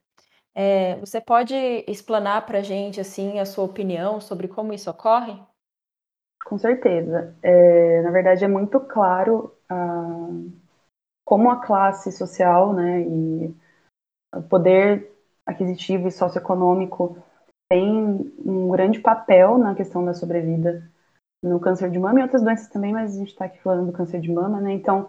É, 0.55 0.97
você 0.97 1.21
pode 1.21 1.55
explanar 1.87 2.47
para 2.47 2.59
a 2.59 2.63
gente 2.63 3.01
assim 3.01 3.39
a 3.39 3.45
sua 3.45 3.65
opinião 3.65 4.21
sobre 4.21 4.49
como 4.49 4.73
isso 4.73 4.91
ocorre? 4.91 5.39
Com 6.47 6.59
certeza. 6.59 7.37
É, 7.43 8.03
na 8.03 8.11
verdade, 8.11 8.45
é 8.45 8.49
muito 8.49 8.81
claro 8.81 9.53
ah, 9.69 10.29
como 11.25 11.51
a 11.51 11.61
classe 11.61 12.11
social 12.13 12.73
né, 12.73 13.03
e 13.03 13.55
poder 14.43 15.11
aquisitivo 15.47 16.09
e 16.09 16.13
socioeconômico 16.13 17.17
tem 17.71 18.33
um 18.45 18.69
grande 18.69 19.01
papel 19.01 19.59
na 19.59 19.75
questão 19.75 20.05
da 20.05 20.15
sobrevida 20.15 20.89
no 21.43 21.61
câncer 21.61 21.91
de 21.91 21.99
mama 21.99 22.19
e 22.19 22.23
outras 22.23 22.43
doenças 22.43 22.69
também, 22.69 22.93
mas 22.93 23.15
a 23.15 23.19
gente 23.19 23.29
está 23.29 23.45
aqui 23.45 23.61
falando 23.63 23.87
do 23.87 23.93
câncer 23.93 24.21
de 24.21 24.31
mama, 24.31 24.61
né? 24.61 24.73
Então, 24.73 25.09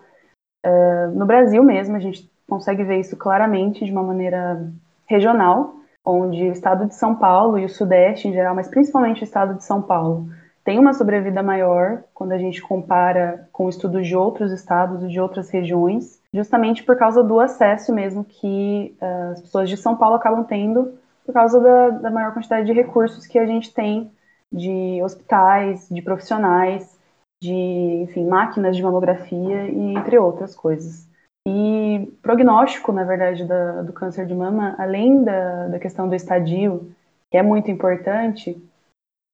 uh, 0.66 1.12
no 1.14 1.26
Brasil 1.26 1.64
mesmo, 1.64 1.96
a 1.96 2.00
gente 2.00 2.30
consegue 2.48 2.84
ver 2.84 3.00
isso 3.00 3.16
claramente 3.18 3.86
de 3.86 3.92
uma 3.92 4.04
maneira 4.04 4.72
regional, 5.06 5.76
onde 6.06 6.50
o 6.50 6.52
estado 6.52 6.86
de 6.86 6.96
São 6.96 7.16
Paulo 7.16 7.58
e 7.58 7.66
o 7.66 7.70
Sudeste 7.70 8.28
em 8.28 8.34
geral, 8.34 8.56
mas 8.56 8.68
principalmente 8.68 9.22
o 9.22 9.24
estado 9.24 9.56
de 9.56 9.64
São 9.64 9.82
Paulo, 9.82 10.30
tem 10.68 10.78
uma 10.78 10.94
sobrevida 10.94 11.42
maior 11.42 12.04
quando 12.14 12.34
a 12.34 12.38
gente 12.38 12.62
compara 12.62 13.48
com 13.54 13.70
estudos 13.70 14.06
de 14.06 14.18
outros 14.18 14.52
estados 14.52 15.02
e 15.02 15.08
de 15.08 15.18
outras 15.18 15.50
regiões, 15.50 16.22
justamente 16.34 16.84
por 16.84 16.98
causa 16.98 17.24
do 17.24 17.40
acesso 17.40 17.96
mesmo 17.96 18.26
que 18.26 18.94
uh, 19.02 19.32
as 19.32 19.40
pessoas 19.44 19.70
de 19.70 19.78
São 19.78 19.96
Paulo 19.96 20.18
acabam 20.18 20.44
tendo 20.44 20.94
por 21.26 21.32
causa 21.32 21.58
da, 21.62 21.90
da, 21.92 22.12
maior 22.12 22.34
quantidade 22.34 22.66
de 22.66 22.74
recursos 22.74 23.26
que 23.26 23.40
a 23.40 23.46
gente 23.46 23.74
tem 23.74 24.12
de 24.52 25.02
hospitais, 25.02 25.88
de 25.90 26.02
profissionais, 26.02 27.00
de 27.42 28.04
enfim, 28.04 28.28
máquinas 28.28 28.76
de 28.76 28.84
mamografia 28.84 29.70
e 29.70 29.96
entre 29.96 30.20
outras 30.20 30.54
coisas. 30.54 31.08
E 31.48 32.12
prognóstico, 32.22 32.92
na 32.92 33.06
verdade, 33.06 33.46
da, 33.46 33.84
do 33.84 33.94
câncer 33.94 34.26
de 34.26 34.36
mama, 34.36 34.76
além 34.78 35.24
da, 35.24 35.68
da 35.68 35.80
questão 35.80 36.10
do 36.10 36.16
estadio, 36.16 36.92
que 37.32 37.38
é 37.38 37.42
muito 37.42 37.72
importante, 37.72 38.62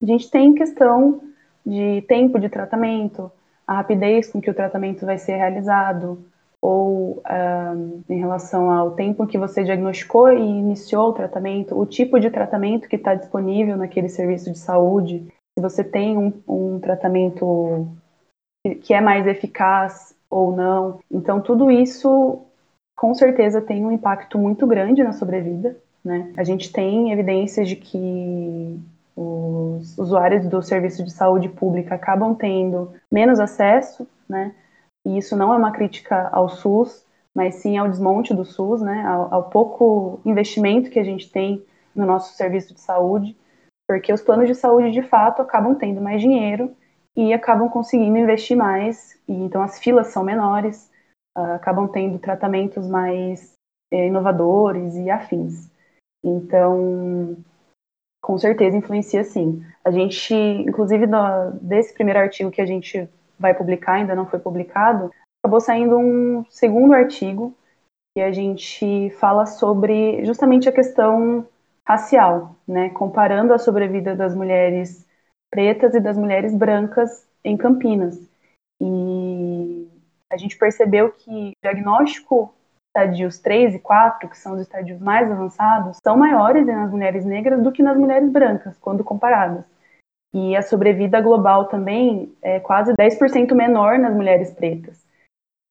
a 0.02 0.06
gente 0.06 0.30
tem 0.30 0.54
questão 0.54 1.20
de 1.64 2.02
tempo 2.02 2.38
de 2.38 2.48
tratamento, 2.48 3.30
a 3.66 3.74
rapidez 3.74 4.30
com 4.30 4.40
que 4.40 4.50
o 4.50 4.54
tratamento 4.54 5.06
vai 5.06 5.18
ser 5.18 5.36
realizado, 5.36 6.24
ou 6.64 7.22
em 8.08 8.18
relação 8.18 8.70
ao 8.70 8.92
tempo 8.92 9.26
que 9.26 9.36
você 9.36 9.62
diagnosticou 9.62 10.32
e 10.32 10.40
iniciou 10.40 11.10
o 11.10 11.12
tratamento, 11.12 11.78
o 11.78 11.84
tipo 11.84 12.18
de 12.18 12.30
tratamento 12.30 12.88
que 12.88 12.96
está 12.96 13.14
disponível 13.14 13.76
naquele 13.76 14.08
serviço 14.08 14.50
de 14.50 14.58
saúde, 14.58 15.26
se 15.56 15.62
você 15.62 15.84
tem 15.84 16.16
um, 16.16 16.32
um 16.48 16.80
tratamento 16.80 17.86
que 18.80 18.94
é 18.94 19.00
mais 19.02 19.26
eficaz 19.26 20.16
ou 20.30 20.56
não. 20.56 21.00
Então, 21.10 21.38
tudo 21.38 21.70
isso 21.70 22.40
com 22.96 23.14
certeza 23.14 23.60
tem 23.60 23.84
um 23.84 23.92
impacto 23.92 24.38
muito 24.38 24.66
grande 24.66 25.02
na 25.02 25.12
sobrevida. 25.12 25.76
Né? 26.02 26.32
A 26.34 26.44
gente 26.44 26.72
tem 26.72 27.12
evidências 27.12 27.68
de 27.68 27.76
que 27.76 28.80
os 29.16 29.96
usuários 29.96 30.46
do 30.48 30.62
serviço 30.62 31.04
de 31.04 31.12
saúde 31.12 31.48
pública 31.48 31.94
acabam 31.94 32.34
tendo 32.34 32.92
menos 33.10 33.38
acesso, 33.38 34.06
né? 34.28 34.54
E 35.06 35.18
isso 35.18 35.36
não 35.36 35.52
é 35.52 35.56
uma 35.56 35.70
crítica 35.70 36.28
ao 36.32 36.48
SUS, 36.48 37.04
mas 37.34 37.56
sim 37.56 37.76
ao 37.76 37.88
desmonte 37.88 38.32
do 38.32 38.44
SUS, 38.44 38.80
né, 38.80 39.04
ao, 39.04 39.34
ao 39.34 39.50
pouco 39.50 40.20
investimento 40.24 40.90
que 40.90 40.98
a 40.98 41.04
gente 41.04 41.30
tem 41.30 41.64
no 41.94 42.06
nosso 42.06 42.34
serviço 42.34 42.72
de 42.72 42.80
saúde, 42.80 43.36
porque 43.88 44.12
os 44.12 44.22
planos 44.22 44.48
de 44.48 44.54
saúde 44.54 44.90
de 44.90 45.02
fato 45.02 45.42
acabam 45.42 45.74
tendo 45.74 46.00
mais 46.00 46.20
dinheiro 46.20 46.74
e 47.16 47.32
acabam 47.32 47.68
conseguindo 47.68 48.16
investir 48.16 48.56
mais, 48.56 49.18
e 49.28 49.32
então 49.32 49.62
as 49.62 49.78
filas 49.78 50.08
são 50.08 50.24
menores, 50.24 50.90
uh, 51.36 51.54
acabam 51.54 51.86
tendo 51.88 52.18
tratamentos 52.18 52.88
mais 52.88 53.52
é, 53.92 54.06
inovadores 54.06 54.96
e 54.96 55.10
afins. 55.10 55.70
Então, 56.24 57.36
com 58.24 58.38
certeza 58.38 58.74
influencia 58.74 59.22
sim. 59.22 59.62
A 59.84 59.90
gente, 59.90 60.34
inclusive, 60.34 61.06
desse 61.60 61.92
primeiro 61.92 62.18
artigo 62.18 62.50
que 62.50 62.62
a 62.62 62.66
gente 62.66 63.06
vai 63.38 63.52
publicar, 63.52 63.94
ainda 63.94 64.14
não 64.14 64.24
foi 64.24 64.38
publicado, 64.38 65.10
acabou 65.42 65.60
saindo 65.60 65.98
um 65.98 66.42
segundo 66.48 66.94
artigo 66.94 67.54
que 68.16 68.22
a 68.22 68.32
gente 68.32 69.10
fala 69.20 69.44
sobre 69.44 70.24
justamente 70.24 70.66
a 70.66 70.72
questão 70.72 71.46
racial, 71.86 72.56
né, 72.66 72.88
comparando 72.90 73.52
a 73.52 73.58
sobrevida 73.58 74.16
das 74.16 74.34
mulheres 74.34 75.06
pretas 75.50 75.94
e 75.94 76.00
das 76.00 76.16
mulheres 76.16 76.54
brancas 76.54 77.28
em 77.44 77.58
Campinas. 77.58 78.18
E 78.80 79.86
a 80.32 80.38
gente 80.38 80.56
percebeu 80.56 81.12
que 81.12 81.50
o 81.50 81.52
diagnóstico 81.62 82.54
estadios 82.94 83.40
3 83.40 83.74
e 83.74 83.78
4, 83.80 84.28
que 84.28 84.38
são 84.38 84.54
os 84.54 84.60
estadios 84.60 85.00
mais 85.00 85.30
avançados, 85.30 85.98
são 86.02 86.16
maiores 86.16 86.64
nas 86.64 86.90
mulheres 86.90 87.24
negras 87.24 87.60
do 87.60 87.72
que 87.72 87.82
nas 87.82 87.98
mulheres 87.98 88.30
brancas, 88.30 88.78
quando 88.78 89.02
comparadas. 89.02 89.64
E 90.32 90.56
a 90.56 90.62
sobrevida 90.62 91.20
global 91.20 91.66
também 91.66 92.32
é 92.40 92.60
quase 92.60 92.92
10% 92.94 93.52
menor 93.52 93.98
nas 93.98 94.14
mulheres 94.14 94.52
pretas. 94.52 95.04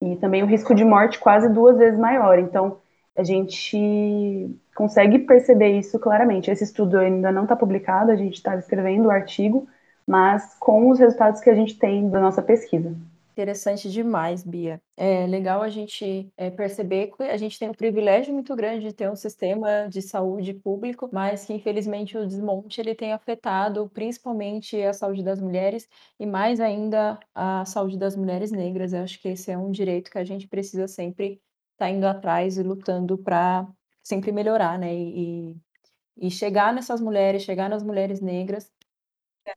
E 0.01 0.17
também 0.17 0.43
o 0.43 0.45
risco 0.45 0.75
de 0.75 0.83
morte 0.83 1.17
quase 1.17 1.47
duas 1.47 1.77
vezes 1.77 1.97
maior. 1.97 2.37
Então, 2.39 2.77
a 3.15 3.23
gente 3.23 4.49
consegue 4.75 5.19
perceber 5.19 5.77
isso 5.77 5.97
claramente. 5.99 6.51
Esse 6.51 6.65
estudo 6.65 6.97
ainda 6.97 7.31
não 7.31 7.43
está 7.43 7.55
publicado, 7.55 8.11
a 8.11 8.15
gente 8.15 8.35
está 8.35 8.55
escrevendo 8.55 9.05
o 9.05 9.11
artigo, 9.11 9.67
mas 10.05 10.55
com 10.59 10.89
os 10.89 10.99
resultados 10.99 11.39
que 11.39 11.49
a 11.49 11.55
gente 11.55 11.77
tem 11.77 12.09
da 12.09 12.19
nossa 12.19 12.41
pesquisa. 12.41 12.93
Interessante 13.33 13.89
demais, 13.89 14.43
Bia. 14.43 14.79
É 14.95 15.25
legal 15.25 15.63
a 15.63 15.69
gente 15.69 16.31
é, 16.37 16.51
perceber 16.51 17.07
que 17.07 17.23
a 17.23 17.35
gente 17.35 17.57
tem 17.57 17.67
um 17.67 17.73
privilégio 17.73 18.31
muito 18.31 18.55
grande 18.55 18.85
de 18.85 18.93
ter 18.93 19.09
um 19.09 19.15
sistema 19.15 19.87
de 19.89 20.03
saúde 20.03 20.53
público, 20.53 21.09
mas 21.11 21.43
que 21.43 21.51
infelizmente 21.51 22.15
o 22.15 22.27
desmonte 22.27 22.79
ele 22.79 22.93
tem 22.93 23.11
afetado 23.11 23.89
principalmente 23.89 24.79
a 24.83 24.93
saúde 24.93 25.23
das 25.23 25.41
mulheres 25.41 25.89
e 26.19 26.27
mais 26.27 26.59
ainda 26.59 27.19
a 27.33 27.65
saúde 27.65 27.97
das 27.97 28.15
mulheres 28.15 28.51
negras. 28.51 28.93
Eu 28.93 29.01
acho 29.01 29.19
que 29.19 29.29
esse 29.29 29.49
é 29.49 29.57
um 29.57 29.71
direito 29.71 30.11
que 30.11 30.19
a 30.19 30.23
gente 30.23 30.47
precisa 30.47 30.87
sempre 30.87 31.41
estar 31.71 31.87
tá 31.87 31.89
indo 31.89 32.05
atrás 32.05 32.59
e 32.59 32.61
lutando 32.61 33.17
para 33.17 33.67
sempre 34.03 34.31
melhorar, 34.31 34.77
né? 34.77 34.93
E, 34.93 35.57
e 36.17 36.29
chegar 36.29 36.71
nessas 36.71 37.01
mulheres, 37.01 37.41
chegar 37.41 37.67
nas 37.67 37.81
mulheres 37.81 38.21
negras 38.21 38.71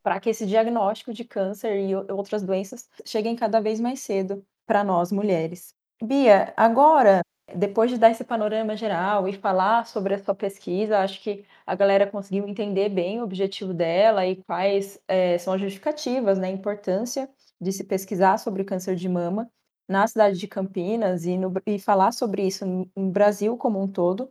para 0.02 0.21
que 0.21 0.31
esse 0.31 0.47
diagnóstico 0.47 1.12
de 1.12 1.25
câncer 1.25 1.78
e 1.81 1.95
outras 2.12 2.43
doenças 2.43 2.88
cheguem 3.05 3.37
cada 3.37 3.61
vez 3.61 3.81
mais 3.81 4.00
cedo 4.00 4.45
para 4.66 4.83
nós 4.85 5.12
mulheres. 5.12 5.75
Bia, 6.02 6.52
agora, 6.57 7.23
depois 7.55 7.90
de 7.90 7.99
dar 7.99 8.11
esse 8.11 8.25
panorama 8.25 8.76
geral 8.76 9.28
e 9.28 9.33
falar 9.33 9.87
sobre 9.87 10.14
a 10.14 10.19
sua 10.19 10.35
pesquisa, 10.35 10.99
acho 10.99 11.23
que 11.23 11.45
a 11.66 11.75
galera 11.75 12.07
conseguiu 12.07 12.47
entender 12.49 12.88
bem 12.88 13.21
o 13.21 13.25
objetivo 13.25 13.73
dela 13.73 14.26
e 14.26 14.37
quais 14.45 15.00
é, 15.09 15.38
são 15.38 15.55
as 15.55 15.61
justificativas, 15.61 16.38
né, 16.38 16.49
a 16.49 16.50
importância 16.50 17.28
de 17.61 17.73
se 17.73 17.85
pesquisar 17.85 18.38
sobre 18.38 18.62
o 18.62 18.64
câncer 18.64 18.97
de 18.97 19.09
mama 19.09 19.49
na 19.88 20.07
cidade 20.07 20.38
de 20.38 20.49
Campinas 20.49 21.25
e, 21.25 21.38
no, 21.38 21.52
e 21.64 21.78
falar 21.78 22.12
sobre 22.12 22.47
isso 22.47 22.66
no, 22.66 23.11
Brasil 23.11 23.57
como 23.57 23.81
um 23.81 23.88
todo. 23.88 24.31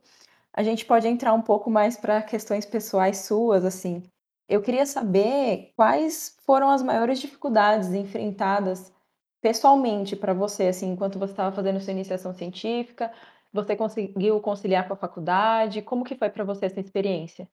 A 0.54 0.64
gente 0.64 0.86
pode 0.86 1.08
entrar 1.08 1.34
um 1.34 1.42
pouco 1.42 1.70
mais 1.70 1.98
para 1.98 2.22
questões 2.22 2.66
pessoais 2.66 3.20
suas, 3.20 3.66
assim. 3.66 4.04
Eu 4.48 4.62
queria 4.62 4.86
saber 4.86 5.74
quais 5.76 6.38
foram 6.46 6.70
as 6.70 6.84
maiores 6.84 7.20
dificuldades 7.20 7.94
enfrentadas 7.94 8.94
pessoalmente 9.42 10.16
para 10.16 10.34
você, 10.34 10.68
assim, 10.68 10.92
enquanto 10.92 11.20
você 11.20 11.34
estava 11.34 11.56
fazendo 11.56 11.80
sua 11.80 11.94
iniciação 11.94 12.34
científica, 12.34 13.12
você 13.52 13.76
conseguiu 13.76 14.40
conciliar 14.42 14.88
com 14.88 14.94
a 14.94 14.98
faculdade? 14.98 15.82
Como 15.82 16.04
que 16.04 16.16
foi 16.16 16.30
para 16.30 16.44
você 16.44 16.66
essa 16.66 16.80
experiência? 16.80 17.48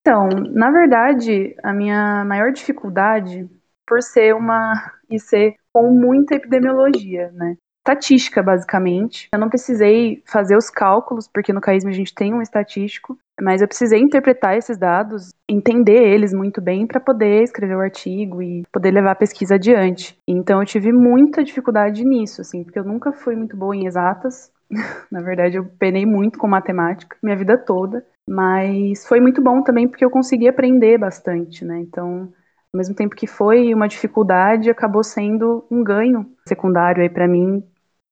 Então, 0.00 0.28
na 0.50 0.70
verdade, 0.70 1.54
a 1.62 1.72
minha 1.72 2.24
maior 2.24 2.52
dificuldade, 2.52 3.48
por 3.86 4.02
ser 4.02 4.34
uma 4.34 4.72
IC 5.10 5.54
com 5.72 5.90
muita 5.90 6.34
epidemiologia, 6.34 7.30
né? 7.32 7.56
Estatística, 7.80 8.42
basicamente. 8.42 9.28
Eu 9.32 9.38
não 9.38 9.48
precisei 9.48 10.22
fazer 10.26 10.56
os 10.56 10.70
cálculos, 10.70 11.26
porque 11.26 11.52
no 11.52 11.60
CAISM 11.60 11.88
a 11.88 11.92
gente 11.92 12.14
tem 12.14 12.32
um 12.32 12.42
estatístico, 12.42 13.18
mas 13.40 13.62
eu 13.62 13.68
precisei 13.68 14.00
interpretar 14.00 14.56
esses 14.56 14.78
dados, 14.78 15.30
entender 15.48 16.02
eles 16.02 16.32
muito 16.32 16.60
bem 16.60 16.86
para 16.86 17.00
poder 17.00 17.42
escrever 17.42 17.76
o 17.76 17.80
artigo 17.80 18.42
e 18.42 18.62
poder 18.72 18.90
levar 18.90 19.12
a 19.12 19.16
pesquisa 19.16 19.54
adiante. 19.54 20.16
Então 20.28 20.60
eu 20.60 20.66
tive 20.66 20.92
muita 20.92 21.42
dificuldade 21.42 22.04
nisso, 22.04 22.40
assim, 22.40 22.62
porque 22.62 22.78
eu 22.78 22.84
nunca 22.84 23.12
fui 23.12 23.34
muito 23.34 23.56
boa 23.56 23.74
em 23.74 23.86
exatas. 23.86 24.52
Na 25.10 25.20
verdade, 25.20 25.56
eu 25.56 25.64
penei 25.78 26.06
muito 26.06 26.38
com 26.38 26.46
matemática 26.46 27.16
minha 27.22 27.36
vida 27.36 27.56
toda, 27.58 28.04
mas 28.28 29.06
foi 29.06 29.20
muito 29.20 29.42
bom 29.42 29.62
também 29.62 29.88
porque 29.88 30.04
eu 30.04 30.10
consegui 30.10 30.46
aprender 30.46 30.98
bastante, 30.98 31.64
né? 31.64 31.80
Então, 31.80 32.32
ao 32.72 32.78
mesmo 32.78 32.94
tempo 32.94 33.16
que 33.16 33.26
foi 33.26 33.74
uma 33.74 33.88
dificuldade, 33.88 34.70
acabou 34.70 35.02
sendo 35.02 35.64
um 35.70 35.82
ganho 35.82 36.26
secundário 36.46 37.02
aí 37.02 37.10
para 37.10 37.26
mim 37.26 37.64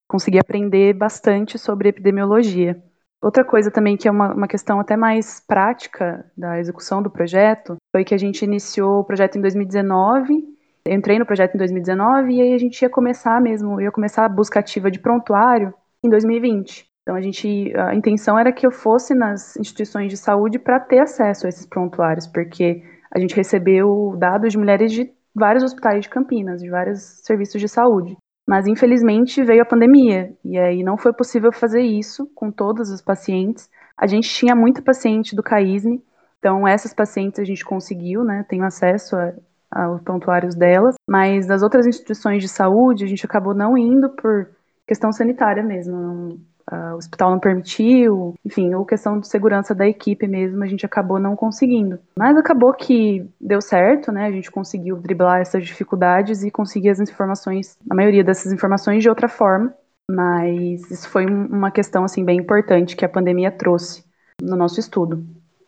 conseguir 0.09 0.41
aprender 0.41 0.95
bastante 0.95 1.59
sobre 1.59 1.91
epidemiologia. 1.91 2.83
Outra 3.23 3.45
coisa 3.45 3.71
também 3.71 3.97
que 3.97 4.09
é 4.09 4.11
uma, 4.11 4.33
uma, 4.33 4.49
questão 4.49 4.79
até 4.79 4.97
mais 4.97 5.41
prática 5.41 6.25
da 6.37 6.59
execução 6.59 7.03
do 7.03 7.11
projeto 7.11 7.77
foi 7.95 8.05
que 8.05 8.15
a 8.15 8.19
gente 8.19 8.45
iniciou 8.45 9.01
o 9.01 9.05
projeto 9.05 9.37
em 9.39 9.41
2019. 9.41 10.45
Eu 10.85 10.95
entrei 10.95 11.19
no 11.19 11.27
projeto 11.27 11.55
em 11.55 11.59
2019 11.59 12.33
e 12.33 12.43
aí 12.43 12.55
a 12.55 12.59
gente 12.59 12.81
ia 12.81 12.89
começar 12.89 13.41
mesmo, 13.41 13.81
ia 13.81 13.91
começar 13.91 14.25
a 14.25 14.29
busca 14.29 14.61
ativa 14.61 14.91
de 14.91 15.01
prontuário 15.01 15.75
em 16.03 16.09
2020. 16.09 16.87
Então 17.03 17.17
a 17.17 17.21
gente, 17.21 17.73
a 17.77 17.95
intenção 17.95 18.39
era 18.39 18.53
que 18.53 18.67
eu 18.67 18.71
fosse 18.71 19.15
nas 19.15 19.57
instituições 19.57 20.11
de 20.11 20.17
saúde 20.17 20.59
para 20.59 20.79
ter 20.79 21.01
acesso 21.01 21.47
a 21.47 21.49
esses 21.49 21.67
prontuários, 21.67 22.27
porque 22.27 22.83
a 23.11 23.19
gente 23.19 23.35
recebeu 23.35 24.15
dados 24.19 24.53
de 24.53 24.59
mulheres 24.59 24.93
de 24.93 25.11
vários 25.35 25.63
hospitais 25.63 26.03
de 26.03 26.09
Campinas, 26.09 26.61
de 26.61 26.69
vários 26.69 27.01
serviços 27.23 27.61
de 27.61 27.69
saúde. 27.69 28.17
Mas 28.47 28.67
infelizmente 28.67 29.45
veio 29.45 29.63
a 29.63 29.67
pandemia 29.67 30.33
e 30.45 30.59
aí 30.59 30.83
não 30.83 30.97
foi 30.97 31.13
possível 31.13 31.53
fazer 31.53 31.83
isso 31.83 32.27
com 32.35 32.51
todos 32.51 32.91
os 32.91 33.03
pacientes. 33.03 33.69
A 33.97 34.07
gente 34.07 34.29
tinha 34.29 34.55
muita 34.55 34.81
paciente 34.81 35.37
do 35.37 35.43
CAISME, 35.43 36.03
então 36.39 36.67
essas 36.67 36.95
pacientes 36.95 37.39
a 37.39 37.45
gente 37.45 37.65
conseguiu, 37.65 38.25
né? 38.25 38.47
Tenho 38.49 38.65
acesso 38.65 39.17
a, 39.17 39.35
aos 39.71 40.01
prontuários 40.01 40.55
delas, 40.55 40.95
mas 41.07 41.47
das 41.47 41.63
outras 41.63 41.87
instituições 41.87 42.43
de 42.43 42.49
saúde 42.49 43.05
a 43.05 43.07
gente 43.07 43.27
acabou 43.27 43.55
não 43.55 43.77
indo 43.77 44.09
por 44.11 44.49
questão 44.87 45.13
sanitária 45.13 45.63
mesmo. 45.63 45.95
Não, 45.95 46.39
uh, 46.71 46.95
o 46.95 46.97
hospital 46.97 47.31
não 47.31 47.39
permitiu, 47.39 48.35
enfim, 48.45 48.75
ou 48.75 48.85
questão 48.85 49.19
de 49.19 49.29
segurança 49.29 49.75
da 49.75 49.87
equipe 49.87 50.27
mesmo, 50.27 50.63
a 50.63 50.67
gente 50.67 50.85
acabou 50.87 51.19
não 51.19 51.35
conseguindo. 51.35 51.99
Mas 52.17 52.37
acabou 52.37 52.73
que 52.73 53.29
deu 53.41 53.61
certo, 53.61 54.13
né? 54.13 54.27
A 54.27 54.33
gente 54.33 54.51
conseguiu 54.51 54.97
driblar 54.97 55.41
essas 55.41 55.65
dificuldades 55.65 56.43
e 56.43 56.51
conseguir 56.51 56.91
as 56.91 57.01
informações, 57.01 57.79
a 57.89 57.95
maioria 57.95 58.25
dessas 58.25 58.53
informações 58.53 59.03
de 59.03 59.09
outra 59.09 59.29
forma. 59.29 59.75
Mas 60.11 60.91
isso 60.91 61.09
foi 61.09 61.27
uma 61.27 61.71
questão 61.71 62.05
assim 62.05 62.25
bem 62.25 62.39
importante 62.39 62.97
que 62.97 63.05
a 63.05 63.09
pandemia 63.09 63.51
trouxe 63.51 64.05
no 64.41 64.57
nosso 64.57 64.81
estudo. 64.81 65.25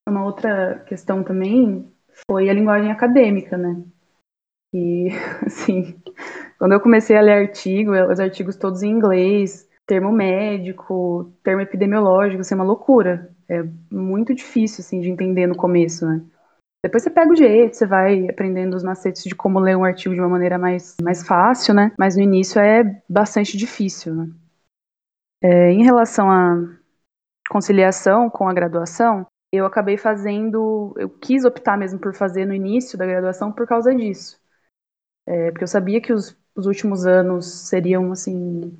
Uma 0.08 0.24
outra 0.24 0.82
questão 0.86 1.22
também 1.22 1.86
foi 2.30 2.48
a 2.48 2.52
linguagem 2.52 2.90
acadêmica, 2.90 3.56
né? 3.58 3.82
E, 4.72 5.08
assim, 5.44 6.00
quando 6.58 6.72
eu 6.72 6.80
comecei 6.80 7.16
a 7.16 7.20
ler 7.20 7.32
artigo, 7.32 7.92
os 7.92 8.20
artigos 8.20 8.56
todos 8.56 8.82
em 8.82 8.90
inglês, 8.90 9.68
termo 9.90 10.12
médico, 10.12 11.32
termo 11.42 11.60
epidemiológico, 11.60 12.42
assim, 12.42 12.54
é 12.54 12.56
uma 12.56 12.64
loucura. 12.64 13.34
É 13.48 13.64
muito 13.90 14.32
difícil, 14.32 14.82
assim, 14.82 15.00
de 15.00 15.10
entender 15.10 15.48
no 15.48 15.56
começo, 15.56 16.06
né? 16.06 16.22
Depois 16.80 17.02
você 17.02 17.10
pega 17.10 17.32
o 17.32 17.36
jeito, 17.36 17.76
você 17.76 17.86
vai 17.86 18.28
aprendendo 18.28 18.76
os 18.76 18.84
macetes 18.84 19.24
de 19.24 19.34
como 19.34 19.58
ler 19.58 19.76
um 19.76 19.82
artigo 19.82 20.14
de 20.14 20.20
uma 20.20 20.28
maneira 20.28 20.56
mais, 20.56 20.96
mais 21.02 21.26
fácil, 21.26 21.74
né? 21.74 21.90
Mas 21.98 22.14
no 22.14 22.22
início 22.22 22.60
é 22.60 23.02
bastante 23.08 23.56
difícil, 23.56 24.14
né? 24.14 24.30
É, 25.42 25.72
em 25.72 25.82
relação 25.82 26.30
à 26.30 26.56
conciliação 27.50 28.30
com 28.30 28.48
a 28.48 28.54
graduação, 28.54 29.26
eu 29.52 29.66
acabei 29.66 29.98
fazendo, 29.98 30.94
eu 30.96 31.10
quis 31.10 31.44
optar 31.44 31.76
mesmo 31.76 31.98
por 31.98 32.14
fazer 32.14 32.46
no 32.46 32.54
início 32.54 32.96
da 32.96 33.06
graduação 33.06 33.50
por 33.50 33.66
causa 33.66 33.92
disso. 33.92 34.40
É, 35.26 35.50
porque 35.50 35.64
eu 35.64 35.68
sabia 35.68 36.00
que 36.00 36.12
os, 36.12 36.38
os 36.54 36.66
últimos 36.66 37.06
anos 37.06 37.68
seriam, 37.68 38.12
assim, 38.12 38.72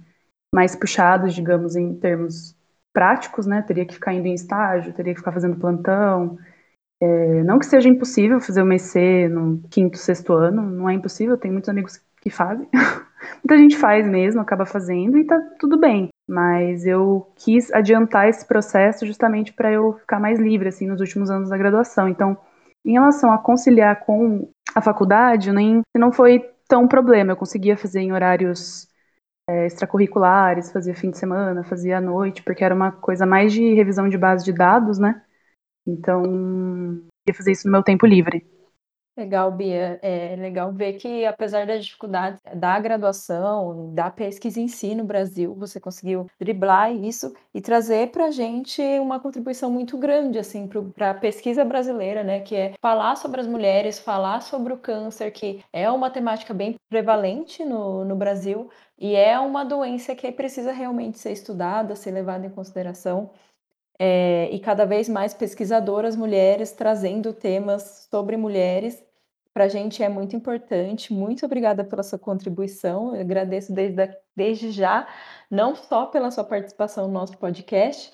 mais 0.55 0.75
puxados, 0.75 1.35
digamos, 1.35 1.77
em 1.77 1.95
termos 1.95 2.57
práticos, 2.93 3.47
né? 3.47 3.63
Teria 3.63 3.87
que 3.87 3.95
ficar 3.95 4.13
indo 4.13 4.27
em 4.27 4.35
estágio, 4.35 4.93
teria 4.93 5.15
que 5.15 5.21
ficar 5.21 5.33
fazendo 5.33 5.57
plantão. 5.57 6.39
É, 7.01 7.43
não 7.45 7.59
que 7.59 7.67
seja 7.67 7.89
impossível 7.89 8.41
fazer 8.41 8.63
uma 8.63 8.75
EC 8.75 9.29
no 9.31 9.63
quinto, 9.71 9.97
sexto 9.97 10.33
ano, 10.35 10.63
não 10.63 10.89
é 10.89 10.95
impossível, 10.95 11.39
tem 11.39 11.51
muitos 11.51 11.71
amigos 11.71 12.01
que 12.21 12.31
fazem. 12.31 12.69
Muita 13.45 13.57
gente 13.57 13.77
faz 13.77 14.07
mesmo, 14.09 14.41
acaba 14.41 14.65
fazendo 14.67 15.19
e 15.19 15.25
tá 15.25 15.39
tudo 15.59 15.79
bem. 15.79 16.09
mas 16.29 16.87
eu 16.87 17.31
quis 17.37 17.73
adiantar 17.73 18.29
esse 18.29 18.47
processo 18.47 19.07
justamente 19.07 19.53
para 19.53 19.73
eu 19.73 19.95
ficar 19.95 20.21
mais 20.21 20.39
livre 20.39 20.69
assim 20.69 20.87
nos 20.87 21.01
últimos 21.01 21.31
anos 21.31 21.51
da 21.51 21.57
graduação. 21.57 22.09
Então, 22.09 22.37
em 22.85 22.93
relação 22.93 23.33
a 23.33 23.39
conciliar 23.39 24.01
com 24.05 24.49
a 24.75 24.81
faculdade, 24.81 25.53
nem 25.53 25.83
não 25.97 26.13
foi 26.13 26.45
tão 26.69 26.87
problema. 26.87 27.33
Eu 27.33 27.37
conseguia 27.37 27.77
fazer 27.77 28.01
em 28.01 28.13
horários 28.13 28.90
é, 29.51 29.67
extracurriculares, 29.67 30.71
fazia 30.73 30.95
fim 30.95 31.11
de 31.11 31.19
semana, 31.19 31.65
fazia 31.65 31.99
à 31.99 32.01
noite, 32.01 32.43
porque 32.43 32.63
era 32.65 32.75
uma 32.75 32.93
coisa 32.93 33.27
mais 33.27 33.53
de 33.53 33.75
revisão 33.75 34.09
de 34.09 34.17
base 34.17 34.45
de 34.45 34.53
dados, 34.53 34.99
né? 34.99 35.23
Então, 35.87 36.23
ia 37.29 37.35
fazer 37.35 37.53
isso 37.53 37.67
no 37.67 37.73
meu 37.73 37.83
tempo 37.83 38.07
livre. 38.07 38.47
Legal, 39.21 39.53
Bia. 39.53 39.99
É 40.03 40.35
legal 40.35 40.73
ver 40.73 40.95
que, 40.95 41.27
apesar 41.27 41.67
das 41.67 41.85
dificuldades 41.85 42.41
da 42.55 42.81
graduação, 42.81 43.93
da 43.95 44.11
pesquisa 44.11 44.59
em 44.59 44.67
si 44.67 44.95
no 44.95 45.05
Brasil, 45.05 45.55
você 45.55 45.79
conseguiu 45.79 46.27
driblar 46.41 46.91
isso 46.91 47.35
e 47.53 47.61
trazer 47.61 48.11
para 48.13 48.27
a 48.27 48.31
gente 48.31 48.81
uma 48.99 49.21
contribuição 49.21 49.71
muito 49.71 49.99
grande, 49.99 50.39
assim, 50.39 50.67
para 50.95 51.11
a 51.11 51.15
pesquisa 51.15 51.63
brasileira, 51.67 52.25
né? 52.25 52.41
Que 52.41 52.57
é 52.57 52.73
falar 52.81 53.15
sobre 53.17 53.43
as 53.43 53.47
mulheres, 53.47 53.99
falar 53.99 54.41
sobre 54.41 54.73
o 54.73 54.79
câncer, 54.79 55.31
que 55.33 55.63
é 55.71 55.91
uma 55.91 56.09
temática 56.09 56.55
bem 56.55 56.77
prevalente 56.89 57.63
no, 57.63 58.07
no 58.07 58.17
Brasil 58.17 58.71
e 58.99 59.15
é 59.15 59.39
uma 59.39 59.65
doença 59.65 60.15
que 60.15 60.33
precisa 60.33 60.73
realmente 60.73 61.19
ser 61.19 61.33
estudada, 61.33 61.95
ser 61.95 62.13
levada 62.13 62.47
em 62.47 62.51
consideração. 62.51 63.31
É, 64.03 64.49
e 64.51 64.59
cada 64.59 64.87
vez 64.87 65.11
mais 65.11 65.35
pesquisadoras 65.35 66.17
mulheres 66.17 66.73
trazendo 66.73 67.35
temas 67.35 68.09
sobre 68.11 68.35
mulheres. 68.35 69.05
Para 69.53 69.65
a 69.65 69.69
gente 69.69 70.03
é 70.03 70.09
muito 70.09 70.37
importante. 70.37 71.13
Muito 71.13 71.45
obrigada 71.45 71.85
pela 71.85 72.03
sua 72.03 72.19
contribuição. 72.19 73.15
Eu 73.15 73.23
agradeço 73.23 73.73
desde, 73.73 74.17
desde 74.35 74.71
já, 74.71 75.09
não 75.51 75.75
só 75.75 76.07
pela 76.07 76.31
sua 76.31 76.45
participação 76.45 77.07
no 77.07 77.13
nosso 77.13 77.37
podcast, 77.39 78.13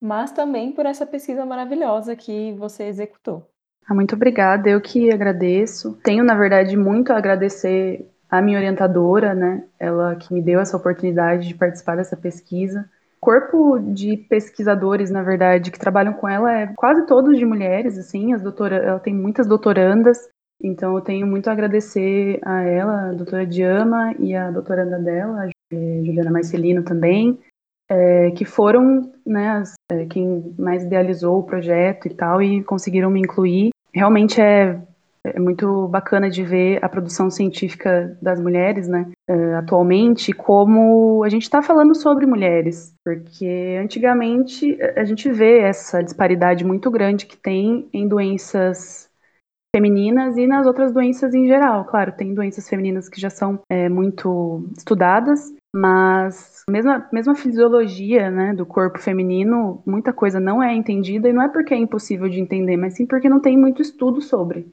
mas 0.00 0.32
também 0.32 0.72
por 0.72 0.86
essa 0.86 1.06
pesquisa 1.06 1.46
maravilhosa 1.46 2.14
que 2.14 2.52
você 2.52 2.84
executou. 2.84 3.50
Ah, 3.88 3.94
muito 3.94 4.14
obrigada, 4.14 4.68
eu 4.68 4.80
que 4.80 5.12
agradeço. 5.12 5.98
Tenho, 6.02 6.24
na 6.24 6.34
verdade, 6.34 6.76
muito 6.76 7.12
a 7.12 7.16
agradecer 7.16 8.10
à 8.28 8.42
minha 8.42 8.58
orientadora, 8.58 9.34
né? 9.34 9.64
Ela 9.78 10.16
que 10.16 10.34
me 10.34 10.42
deu 10.42 10.60
essa 10.60 10.76
oportunidade 10.76 11.48
de 11.48 11.54
participar 11.54 11.96
dessa 11.96 12.16
pesquisa 12.16 12.88
corpo 13.26 13.78
de 13.80 14.16
pesquisadores, 14.16 15.10
na 15.10 15.20
verdade, 15.20 15.72
que 15.72 15.78
trabalham 15.80 16.12
com 16.12 16.28
ela 16.28 16.60
é 16.60 16.66
quase 16.76 17.06
todos 17.06 17.36
de 17.36 17.44
mulheres, 17.44 17.98
assim, 17.98 18.32
as 18.32 18.40
doutoras, 18.40 18.84
ela 18.84 19.00
tem 19.00 19.12
muitas 19.12 19.48
doutorandas, 19.48 20.28
então 20.62 20.94
eu 20.94 21.00
tenho 21.00 21.26
muito 21.26 21.48
a 21.48 21.52
agradecer 21.52 22.38
a 22.42 22.62
ela, 22.62 23.10
a 23.10 23.12
doutora 23.12 23.46
Diama 23.46 24.14
e 24.18 24.34
a 24.34 24.50
doutoranda 24.50 24.96
a 24.96 25.48
Juliana 25.72 26.30
Marcelino 26.30 26.82
também, 26.82 27.38
é, 27.88 28.30
que 28.32 28.44
foram 28.44 29.12
né, 29.24 29.50
as, 29.50 29.74
é, 29.90 30.06
quem 30.06 30.54
mais 30.58 30.84
idealizou 30.84 31.38
o 31.38 31.44
projeto 31.44 32.06
e 32.06 32.14
tal, 32.14 32.42
e 32.42 32.62
conseguiram 32.64 33.10
me 33.10 33.20
incluir. 33.20 33.70
Realmente 33.92 34.40
é 34.40 34.80
é 35.34 35.40
muito 35.40 35.88
bacana 35.88 36.30
de 36.30 36.42
ver 36.44 36.78
a 36.84 36.88
produção 36.88 37.30
científica 37.30 38.16
das 38.22 38.40
mulheres, 38.40 38.86
né, 38.86 39.10
uh, 39.28 39.56
atualmente, 39.56 40.32
como 40.32 41.24
a 41.24 41.28
gente 41.28 41.42
está 41.42 41.60
falando 41.60 41.94
sobre 41.94 42.26
mulheres, 42.26 42.94
porque 43.04 43.78
antigamente 43.82 44.78
a 44.96 45.04
gente 45.04 45.30
vê 45.32 45.60
essa 45.60 46.02
disparidade 46.02 46.64
muito 46.64 46.90
grande 46.90 47.26
que 47.26 47.36
tem 47.36 47.88
em 47.92 48.06
doenças 48.06 49.05
femininas 49.76 50.38
e 50.38 50.46
nas 50.46 50.66
outras 50.66 50.90
doenças 50.90 51.34
em 51.34 51.46
geral. 51.46 51.84
Claro, 51.84 52.12
tem 52.12 52.32
doenças 52.32 52.66
femininas 52.66 53.10
que 53.10 53.20
já 53.20 53.28
são 53.28 53.60
é, 53.68 53.90
muito 53.90 54.66
estudadas, 54.74 55.52
mas 55.74 56.62
mesma 56.70 57.06
mesma 57.12 57.34
fisiologia 57.34 58.30
né, 58.30 58.54
do 58.54 58.64
corpo 58.64 58.98
feminino, 58.98 59.82
muita 59.84 60.14
coisa 60.14 60.40
não 60.40 60.62
é 60.62 60.74
entendida 60.74 61.28
e 61.28 61.32
não 61.32 61.42
é 61.42 61.48
porque 61.48 61.74
é 61.74 61.76
impossível 61.76 62.26
de 62.26 62.40
entender, 62.40 62.78
mas 62.78 62.94
sim 62.94 63.04
porque 63.04 63.28
não 63.28 63.38
tem 63.38 63.58
muito 63.58 63.82
estudo 63.82 64.22
sobre. 64.22 64.72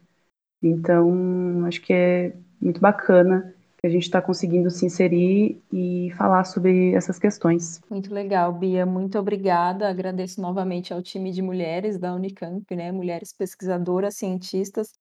Então, 0.62 1.66
acho 1.66 1.82
que 1.82 1.92
é 1.92 2.34
muito 2.62 2.80
bacana 2.80 3.54
que 3.84 3.88
a 3.88 3.90
gente 3.90 4.04
está 4.04 4.22
conseguindo 4.22 4.72
se 4.72 4.86
inserir 4.86 5.62
e 5.70 6.10
falar 6.18 6.46
sobre 6.46 6.94
essas 6.94 7.20
questões. 7.20 7.82
Muito 7.90 8.14
legal, 8.14 8.54
Bia. 8.54 8.86
Muito 8.86 9.20
obrigada. 9.20 9.90
Agradeço 9.90 10.40
novamente 10.40 10.94
ao 10.94 11.02
time 11.02 11.34
de 11.34 11.42
mulheres 11.42 12.00
da 12.00 12.16
Unicamp, 12.16 12.64
né? 12.74 12.94
Mulheres 12.94 13.34
pesquisadoras, 13.34 14.16
cientistas. 14.16 14.94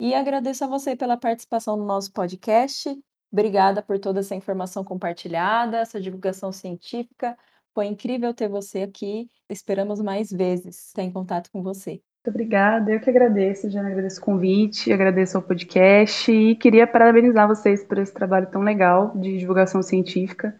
E 0.00 0.14
agradeço 0.14 0.62
a 0.62 0.68
você 0.68 0.94
pela 0.94 1.16
participação 1.16 1.76
no 1.76 1.84
nosso 1.84 2.12
podcast. 2.12 2.96
Obrigada 3.32 3.82
por 3.82 3.98
toda 3.98 4.20
essa 4.20 4.36
informação 4.36 4.84
compartilhada, 4.84 5.78
essa 5.78 6.00
divulgação 6.00 6.52
científica. 6.52 7.36
Foi 7.74 7.86
incrível 7.86 8.32
ter 8.32 8.48
você 8.48 8.82
aqui. 8.82 9.28
Esperamos 9.50 10.00
mais 10.00 10.30
vezes 10.30 10.86
estar 10.86 11.02
em 11.02 11.10
contato 11.10 11.50
com 11.50 11.60
você. 11.60 12.00
Obrigada, 12.28 12.92
eu 12.92 13.00
que 13.00 13.08
agradeço, 13.08 13.70
já 13.70 13.80
agradeço 13.80 14.20
o 14.20 14.24
convite, 14.24 14.92
agradeço 14.92 15.36
ao 15.36 15.42
podcast 15.42 16.30
e 16.30 16.54
queria 16.56 16.86
parabenizar 16.86 17.48
vocês 17.48 17.82
por 17.82 17.98
esse 17.98 18.12
trabalho 18.12 18.46
tão 18.46 18.62
legal 18.62 19.12
de 19.14 19.38
divulgação 19.38 19.82
científica. 19.82 20.54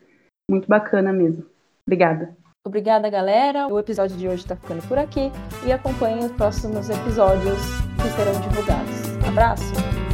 Muito 0.50 0.66
bacana 0.66 1.12
mesmo. 1.12 1.44
Obrigada. 1.86 2.34
Obrigada, 2.66 3.08
galera. 3.08 3.66
O 3.68 3.78
episódio 3.78 4.16
de 4.16 4.26
hoje 4.26 4.42
está 4.42 4.56
ficando 4.56 4.86
por 4.88 4.98
aqui 4.98 5.30
e 5.66 5.72
acompanhe 5.72 6.24
os 6.24 6.32
próximos 6.32 6.90
episódios 6.90 7.58
que 8.02 8.08
serão 8.10 8.40
divulgados. 8.40 9.26
Abraço! 9.26 10.07